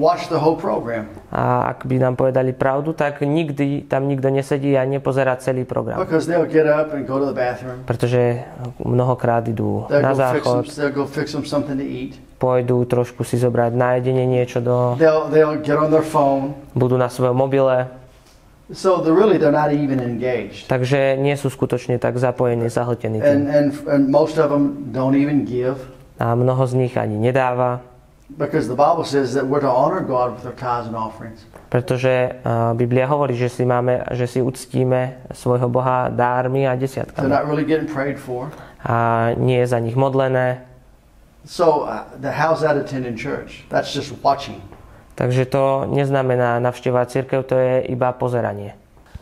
watch 0.00 0.32
the 0.32 0.40
whole 0.40 0.56
program 0.56 1.04
a 1.28 1.70
ak 1.70 1.84
by 1.84 2.00
nám 2.00 2.16
povedali 2.16 2.50
pravdu, 2.50 2.90
tak 2.90 3.20
nikdy 3.20 3.84
tam 3.84 4.08
nikto 4.08 4.32
nesedí 4.32 4.74
a 4.74 4.82
nepozerá 4.82 5.36
celý 5.36 5.68
program. 5.68 6.00
because 6.00 6.24
they'll 6.26 6.48
get 6.48 6.64
up 6.64 6.90
and 6.90 7.04
go 7.04 7.20
to 7.20 7.28
the 7.28 7.36
bathroom. 7.36 7.84
Pretože 7.84 8.40
mnohokrát 8.80 9.44
idú 9.46 9.84
They'll 9.86 10.02
na 10.02 10.10
go 10.10 10.16
fix 10.16 10.24
them, 10.24 10.64
záchod, 10.64 10.64
they'll 10.74 10.96
go 10.96 11.04
fix 11.06 11.26
them 11.36 11.44
something 11.44 11.76
to 11.76 11.84
eat. 11.84 12.16
pôjdu 12.40 12.88
trošku 12.88 13.20
si 13.22 13.36
zobrať 13.36 13.76
na 13.76 14.00
jedenie 14.00 14.24
niečo 14.24 14.64
do... 14.64 14.96
They'll 14.96 15.28
they'll 15.28 15.60
get 15.60 15.76
on 15.76 15.92
their 15.92 16.02
phone. 16.02 16.56
budú 16.72 16.96
na 16.96 17.12
svojom 17.12 17.36
mobile, 17.36 17.68
So 18.70 19.02
they're 19.02 19.18
really 19.18 19.34
they're 19.34 19.50
not 19.50 19.74
even 19.74 19.98
engaged. 19.98 20.70
takže 20.70 21.18
nie 21.18 21.34
sú 21.34 21.50
skutočne 21.50 21.98
tak 21.98 22.14
zapojení, 22.16 22.70
zahltení 22.70 23.18
tým. 23.18 23.26
And, 23.26 23.42
and 23.50 23.68
and 23.90 24.02
most 24.08 24.38
of 24.38 24.46
them 24.46 24.94
don't 24.94 25.18
even 25.18 25.42
give 25.42 25.74
A 26.22 26.38
mnoho 26.38 26.62
z 26.68 26.74
nich 26.78 26.94
ani 26.94 27.18
nedáva, 27.18 27.82
because 28.38 28.68
the 28.68 28.76
Bible 28.76 29.04
says 29.04 29.34
that 29.34 29.46
we're 29.46 29.60
to 29.60 29.70
honor 29.70 30.00
God 30.00 30.36
with 30.36 30.44
our 30.46 30.54
tithes 30.54 30.86
and 30.86 30.94
offerings. 30.94 31.42
pretože 31.70 32.10
uh, 32.42 32.74
Biblia 32.74 33.06
hovorí, 33.06 33.38
že 33.38 33.46
si, 33.48 33.62
máme, 33.62 34.02
že 34.10 34.26
si 34.26 34.38
uctíme 34.42 35.22
svojho 35.30 35.70
Boha 35.70 36.10
dármi 36.10 36.66
a 36.66 36.74
They're 36.74 36.82
desiatkami. 36.82 37.30
not 37.30 37.46
really 37.46 37.62
getting 37.64 37.86
prayed 37.86 38.18
for. 38.18 38.50
A 38.82 39.30
nie 39.38 39.60
je 39.60 39.66
za 39.66 39.78
nich 39.78 39.94
modlené, 39.94 40.66
So 41.40 41.88
uh, 41.88 42.04
the 42.20 42.28
how's 42.28 42.60
that 42.60 42.76
attending 42.76 43.16
church? 43.16 43.64
That's 43.72 43.96
just 43.96 44.12
watching. 44.20 44.60
takže 45.16 45.48
to 45.48 45.88
neznamená 45.88 46.60
navštevovať 46.60 47.06
církev, 47.08 47.40
to 47.48 47.56
je 47.56 47.74
iba 47.88 48.12
pozeranie. 48.12 48.76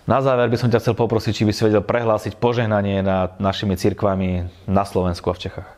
Na 0.09 0.18
záver 0.18 0.51
by 0.51 0.57
som 0.59 0.66
ťa 0.66 0.83
chcel 0.83 0.94
poprosiť, 0.99 1.33
či 1.35 1.44
by 1.47 1.53
si 1.55 1.62
vedel 1.62 1.85
prehlásiť 1.85 2.35
požehnanie 2.40 3.07
nad 3.07 3.38
našimi 3.38 3.79
cirkvami 3.79 4.47
na 4.66 4.83
Slovensku 4.83 5.31
a 5.31 5.35
v 5.37 5.42
Čechách. 5.47 5.68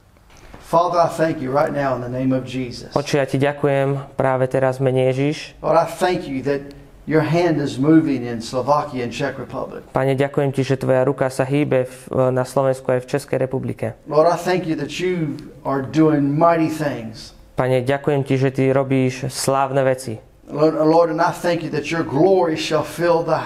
Father, 0.71 1.03
I 1.03 1.09
thank 1.09 1.43
you 1.43 1.51
right 1.51 1.73
now 1.75 1.97
in 1.97 2.01
the 2.01 2.09
name 2.09 2.31
of 2.31 2.47
Jesus. 2.47 2.95
Oče, 2.95 3.19
ja 3.19 3.27
ti 3.27 3.43
ďakujem 3.43 4.15
práve 4.15 4.47
teraz 4.47 4.79
mene 4.79 5.11
Ježiš. 5.11 5.59
Lord, 5.67 5.75
I 5.75 5.91
thank 5.91 6.31
you 6.31 6.47
that 6.47 6.63
your 7.11 7.27
hand 7.27 7.59
is 7.59 7.75
moving 7.75 8.23
in 8.23 8.39
Slovakia 8.39 9.03
and 9.03 9.11
Czech 9.11 9.35
Republic. 9.35 9.83
Pane, 9.91 10.15
ďakujem 10.15 10.55
ti, 10.55 10.63
že 10.63 10.79
tvoja 10.79 11.03
ruka 11.03 11.27
sa 11.27 11.43
hýbe 11.43 11.91
v, 11.91 12.31
na 12.31 12.47
Slovensku 12.47 12.87
aj 12.87 13.03
v 13.03 13.07
Českej 13.19 13.43
republike. 13.43 13.99
Lord, 14.07 14.31
I 14.31 14.39
thank 14.39 14.63
you 14.71 14.79
that 14.79 15.03
you 15.03 15.43
are 15.67 15.83
doing 15.83 16.39
mighty 16.39 16.71
things. 16.71 17.35
Pane, 17.59 17.83
ďakujem 17.83 18.23
ti, 18.23 18.39
že 18.39 18.55
ty 18.55 18.71
robíš 18.71 19.27
slávne 19.27 19.83
veci. 19.83 20.23
Lord, 20.47 20.79
Lord, 20.79 21.11
and 21.11 21.19
I 21.19 21.35
thank 21.35 21.67
you 21.67 21.71
that 21.75 21.91
your 21.91 22.07
glory 22.07 22.55
shall 22.55 22.87
fill 22.87 23.27
the 23.27 23.43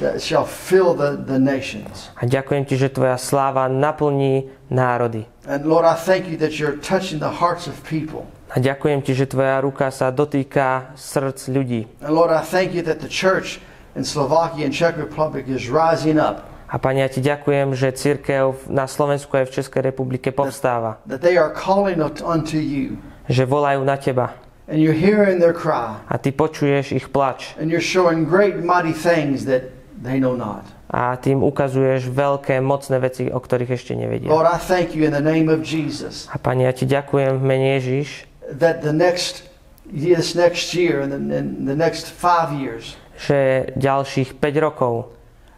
that 0.00 0.20
shall 0.20 0.44
fill 0.44 0.94
the, 0.94 1.16
the 1.16 1.38
nations. 1.38 2.12
A 2.20 2.28
ďakujem 2.28 2.64
ti, 2.68 2.74
že 2.76 2.92
tvoja 2.92 3.16
sláva 3.16 3.68
naplní 3.68 4.48
národy. 4.68 5.24
And 5.46 5.64
Lord, 5.64 5.86
I 5.86 5.94
thank 5.94 6.26
you 6.28 6.36
that 6.42 6.58
you're 6.58 6.76
touching 6.78 7.22
the 7.22 7.40
hearts 7.40 7.70
of 7.70 7.80
people. 7.86 8.26
A 8.54 8.62
ďakujem 8.62 9.02
ti, 9.02 9.14
že 9.14 9.26
tvoja 9.26 9.58
ruka 9.62 9.90
sa 9.90 10.14
dotýka 10.14 10.94
srdc 10.94 11.50
ľudí. 11.50 11.80
And 12.02 12.14
Lord, 12.14 12.30
I 12.30 12.42
thank 12.46 12.74
you 12.74 12.82
that 12.86 13.02
the 13.02 13.10
church 13.10 13.58
in 13.98 14.04
Slovakia 14.06 14.66
and 14.68 14.74
Czech 14.74 14.98
Republic 14.98 15.50
is 15.50 15.66
rising 15.66 16.20
up. 16.20 16.46
A 16.66 16.82
Pane, 16.82 17.06
ja 17.06 17.10
ti 17.10 17.22
ďakujem, 17.22 17.78
že 17.78 17.94
církev 17.94 18.66
na 18.66 18.90
Slovensku 18.90 19.30
aj 19.38 19.46
v 19.50 19.54
Českej 19.62 19.82
republike 19.86 20.34
povstáva. 20.34 20.98
That 21.06 21.22
they 21.22 21.38
are 21.38 21.54
calling 21.54 22.02
unto 22.02 22.58
you. 22.58 22.98
Že 23.30 23.46
volajú 23.46 23.86
na 23.86 23.94
teba. 23.94 24.34
And 24.66 24.82
you're 24.82 24.98
hearing 24.98 25.38
their 25.38 25.54
cry. 25.54 25.94
A 26.10 26.18
ty 26.18 26.34
počuješ 26.34 26.90
ich 26.90 27.06
plač. 27.14 27.54
And 27.54 27.70
you're 27.70 27.78
showing 27.78 28.26
great 28.26 28.58
mighty 28.66 28.90
things 28.90 29.46
that 29.46 29.75
they 30.00 30.20
know 30.20 30.36
not. 30.36 30.64
A 30.86 31.18
tým 31.18 31.42
ukazuješ 31.42 32.06
veľké, 32.08 32.62
mocné 32.62 32.96
veci, 33.02 33.26
o 33.26 33.38
ktorých 33.42 33.74
ešte 33.74 33.92
nevedia. 33.98 34.30
Lord, 34.30 34.46
I 34.46 34.60
thank 34.60 34.94
you 34.94 35.02
in 35.02 35.12
the 35.12 35.24
name 35.24 35.50
of 35.50 35.66
Jesus 35.66 36.30
A 36.30 36.38
Pane, 36.38 36.64
ja 36.68 36.72
ti 36.72 36.86
ďakujem 36.86 37.40
v 37.40 37.42
mene 37.42 37.68
Ježiš, 37.80 38.30
that 38.46 38.86
the 38.86 38.94
next 38.94 39.50
this 39.86 40.34
next 40.34 40.74
year 40.74 41.02
and 41.02 41.10
the, 41.10 41.20
and 41.30 41.66
the 41.66 41.74
next 41.74 42.10
five 42.10 42.54
years 42.54 42.94
že 43.16 43.72
ďalších 43.80 44.36
5 44.38 44.66
rokov, 44.66 45.10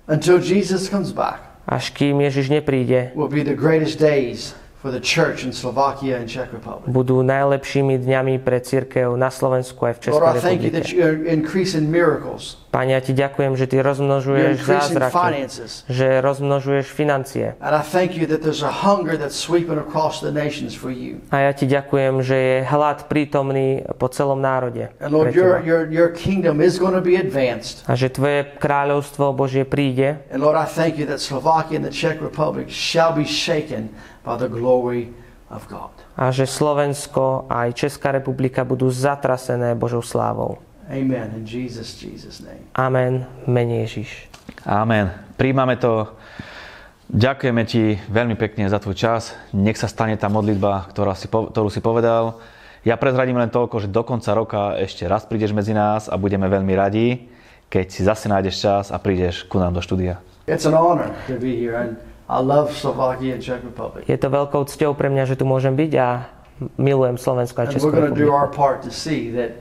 until 0.06 0.38
Jesus 0.38 0.86
comes 0.86 1.10
back 1.12 1.42
až 1.68 1.92
kým 1.92 2.24
Ježiš 2.24 2.48
nepríde, 2.48 3.12
will 3.12 3.28
be 3.28 3.44
the 3.44 3.56
greatest 3.56 4.00
days 4.00 4.56
for 4.78 4.94
the 4.94 5.02
church 5.02 5.42
in 5.42 5.52
Slovakia 5.52 6.22
and 6.22 6.30
Czech 6.30 6.54
Republic. 6.54 6.86
budú 6.86 7.22
najlepšími 7.26 7.98
dňami 7.98 8.38
pre 8.42 8.62
církev 8.62 9.10
na 9.18 9.28
Slovensku 9.28 9.82
aj 9.82 9.94
v 9.98 10.00
Českej 10.08 10.22
Lord, 10.22 10.38
I 10.38 10.42
thank 10.42 10.62
you 10.62 10.70
that 10.70 10.86
republike. 10.86 10.94
you 10.94 11.02
are 11.02 11.18
increasing 11.26 11.90
miracles, 11.90 12.58
Pane, 12.68 12.92
ja 12.92 13.00
ti 13.00 13.16
ďakujem, 13.16 13.56
že 13.56 13.64
ty 13.64 13.80
rozmnožuješ 13.80 14.60
zázraky, 14.60 15.16
finances. 15.16 15.88
že 15.88 16.20
rozmnožuješ 16.20 16.86
financie. 16.92 17.56
And 17.64 17.72
I 17.72 17.80
thank 17.80 18.12
you 18.12 18.28
that 18.28 18.44
there's 18.44 18.60
a 18.60 18.84
hunger 18.84 19.16
that's 19.16 19.40
sweeping 19.40 19.80
across 19.80 20.20
the 20.20 20.28
nations 20.28 20.76
for 20.76 20.92
you. 20.92 21.24
A 21.32 21.48
ja 21.48 21.56
ti 21.56 21.64
ďakujem, 21.64 22.20
že 22.20 22.36
je 22.36 22.56
hlad 22.68 23.08
prítomný 23.08 23.88
po 23.96 24.12
celom 24.12 24.44
národe. 24.44 24.92
And 25.00 25.16
Lord, 25.16 25.32
pre 25.32 25.40
your, 25.40 25.52
teba. 25.58 25.64
your, 25.64 25.82
your 25.88 26.10
kingdom 26.12 26.60
is 26.60 26.76
going 26.76 26.92
to 26.92 27.00
be 27.00 27.16
advanced. 27.16 27.88
A 27.88 27.96
že 27.96 28.12
tvoje 28.12 28.44
kráľovstvo 28.60 29.32
Božie 29.32 29.64
príde 29.64 30.20
And 30.28 30.44
Lord, 30.44 30.60
I 30.60 30.68
thank 30.68 31.00
you 31.00 31.08
that 31.08 31.24
Slovakia 31.24 31.80
and 31.80 31.88
the 31.88 31.94
Czech 31.94 32.20
Republic 32.20 32.68
shall 32.68 33.16
be 33.16 33.24
shaken 33.24 33.96
by 34.28 34.36
the 34.36 34.52
glory 34.52 35.08
of 35.48 35.64
God. 35.72 35.88
a 36.18 36.28
že 36.28 36.44
Slovensko 36.44 37.48
a 37.48 37.64
aj 37.64 37.88
Česká 37.88 38.12
republika 38.12 38.66
budú 38.68 38.92
zatrasené 38.92 39.72
Božou 39.72 40.04
slávou. 40.04 40.60
Amen. 40.88 41.40
In 41.40 41.44
Jesus, 41.48 41.96
Jesus' 41.96 42.44
name. 42.44 42.64
Amen. 42.76 43.24
Mene 43.48 43.84
Ježiš. 43.84 44.28
Amen. 44.64 45.08
Príjmame 45.36 45.76
to. 45.80 46.16
Ďakujeme 47.08 47.64
ti 47.64 47.96
veľmi 48.12 48.36
pekne 48.36 48.68
za 48.68 48.76
tvoj 48.76 48.92
čas. 48.92 49.32
Nech 49.56 49.80
sa 49.80 49.88
stane 49.88 50.16
tá 50.20 50.28
modlitba, 50.28 50.92
ktorá 50.92 51.16
si, 51.16 51.24
ktorú 51.28 51.72
si 51.72 51.80
povedal. 51.80 52.36
Ja 52.84 53.00
prezradím 53.00 53.40
len 53.40 53.48
toľko, 53.48 53.84
že 53.84 53.88
do 53.88 54.04
konca 54.04 54.32
roka 54.36 54.76
ešte 54.76 55.08
raz 55.08 55.24
prídeš 55.24 55.56
medzi 55.56 55.72
nás 55.72 56.08
a 56.08 56.20
budeme 56.20 56.48
veľmi 56.48 56.72
radi, 56.76 57.28
keď 57.68 57.86
si 57.88 58.00
zase 58.04 58.28
nájdeš 58.28 58.56
čas 58.60 58.84
a 58.92 58.96
prídeš 59.00 59.44
ku 59.48 59.60
nám 59.60 59.76
do 59.76 59.80
štúdia. 59.80 60.20
It's 60.48 60.64
an 60.64 60.72
honor 60.72 61.12
to 61.28 61.36
be 61.36 61.52
here, 61.56 61.76
and 61.76 62.00
I 62.28 62.44
love 62.44 62.76
Slovakia 62.76 63.34
and 63.34 63.42
Czech 63.42 63.64
Republic. 63.64 64.04
Je 64.04 64.20
to 64.20 64.28
veľkou 64.28 64.68
cťou 64.68 64.92
pre 64.92 65.08
mňa, 65.08 65.24
že 65.24 65.34
tu 65.40 65.48
môžem 65.48 65.72
byť 65.72 65.92
a 65.96 66.28
milujem 66.76 67.16
Slovensko 67.16 67.64
a 67.64 67.64
And 67.64 67.72
Českú 67.72 67.88
we're 67.88 67.96
going 67.96 68.12
to 68.12 68.16
do 68.16 68.28
republiku. 68.28 68.36
our 68.36 68.48
part 68.52 68.84
to 68.84 68.92
see 68.92 69.32
that 69.32 69.56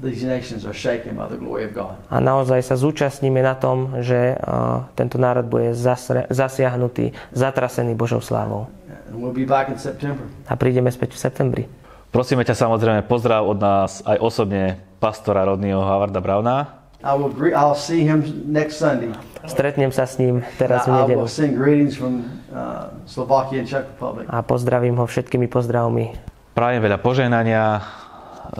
these 0.00 0.24
nations 0.24 0.64
are 0.64 0.72
shaken 0.72 1.18
by 1.18 1.28
the 1.28 1.36
glory 1.36 1.68
of 1.68 1.76
God. 1.76 2.00
A 2.08 2.22
naozaj 2.22 2.64
sa 2.64 2.80
zúčastníme 2.80 3.44
na 3.44 3.52
tom, 3.58 4.00
že 4.00 4.40
uh, 4.40 4.88
tento 4.96 5.20
národ 5.20 5.44
bude 5.44 5.76
zasre, 5.76 6.24
zasiahnutý, 6.32 7.12
zatrasený 7.36 7.92
Božou 7.92 8.24
slávou. 8.24 8.72
And 9.10 9.20
we'll 9.20 9.36
be 9.36 9.44
back 9.44 9.68
in 9.68 9.76
September. 9.76 10.24
A 10.48 10.56
prídeme 10.56 10.88
späť 10.88 11.12
v 11.12 11.20
septembri. 11.20 11.64
Prosíme 12.08 12.40
ťa 12.40 12.56
samozrejme 12.56 13.04
pozdrav 13.04 13.44
od 13.44 13.60
nás 13.60 14.00
aj 14.08 14.16
osobne 14.16 14.80
pastora 14.96 15.44
Rodneyho 15.44 15.84
Havarda 15.84 16.24
Brauna. 16.24 16.77
I 16.98 17.14
will 17.14 17.30
greet, 17.30 17.54
I'll 17.54 17.78
see 17.78 18.02
him 18.02 18.26
next 18.50 18.82
Sunday. 18.82 19.14
Stretnem 19.46 19.94
sa 19.94 20.02
s 20.02 20.18
ním 20.18 20.42
teraz 20.58 20.82
v 20.82 20.98
I 20.98 21.06
nedelu. 21.06 21.22
will 21.22 21.30
send 21.30 21.54
greetings 21.54 21.94
from 21.94 22.26
uh, 22.50 22.90
Slovakia 23.06 23.62
and 23.62 23.70
Czech 23.70 23.86
Republic. 23.86 24.26
A 24.26 24.42
pozdravím 24.42 24.98
ho 24.98 25.06
všetkými 25.06 25.46
pozdravmi. 25.46 26.18
Prajem 26.58 26.82
veľa 26.82 26.98
požehnania 26.98 27.86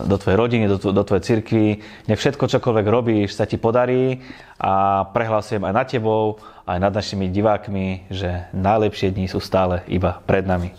do 0.07 0.15
tvojej 0.23 0.39
rodiny, 0.39 0.65
do, 0.71 0.79
do 0.79 1.03
tvojej 1.03 1.25
cirkvi. 1.35 1.83
Nech 2.07 2.21
všetko, 2.23 2.47
čokoľvek 2.47 2.87
robíš, 2.87 3.35
sa 3.35 3.43
ti 3.43 3.59
podarí 3.59 4.23
a 4.63 5.03
prehlasujem 5.11 5.67
aj 5.67 5.75
nad 5.75 5.87
tebou, 5.91 6.39
aj 6.63 6.79
nad 6.79 6.93
našimi 6.95 7.27
divákmi, 7.35 8.07
že 8.07 8.47
najlepšie 8.55 9.11
dni 9.19 9.27
sú 9.27 9.43
stále 9.43 9.83
iba 9.91 10.23
pred 10.31 10.47
nami. 10.47 10.71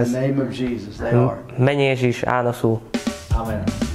In 0.00 0.08
the 0.08 0.16
name 0.16 0.40
of 0.40 0.48
Jesus, 0.48 0.96
they 0.96 1.12
are. 1.12 1.36
Mene 1.60 1.92
Ježiš, 1.92 2.24
áno 2.24 2.56
sú. 2.56 2.80
Amen. 3.36 3.91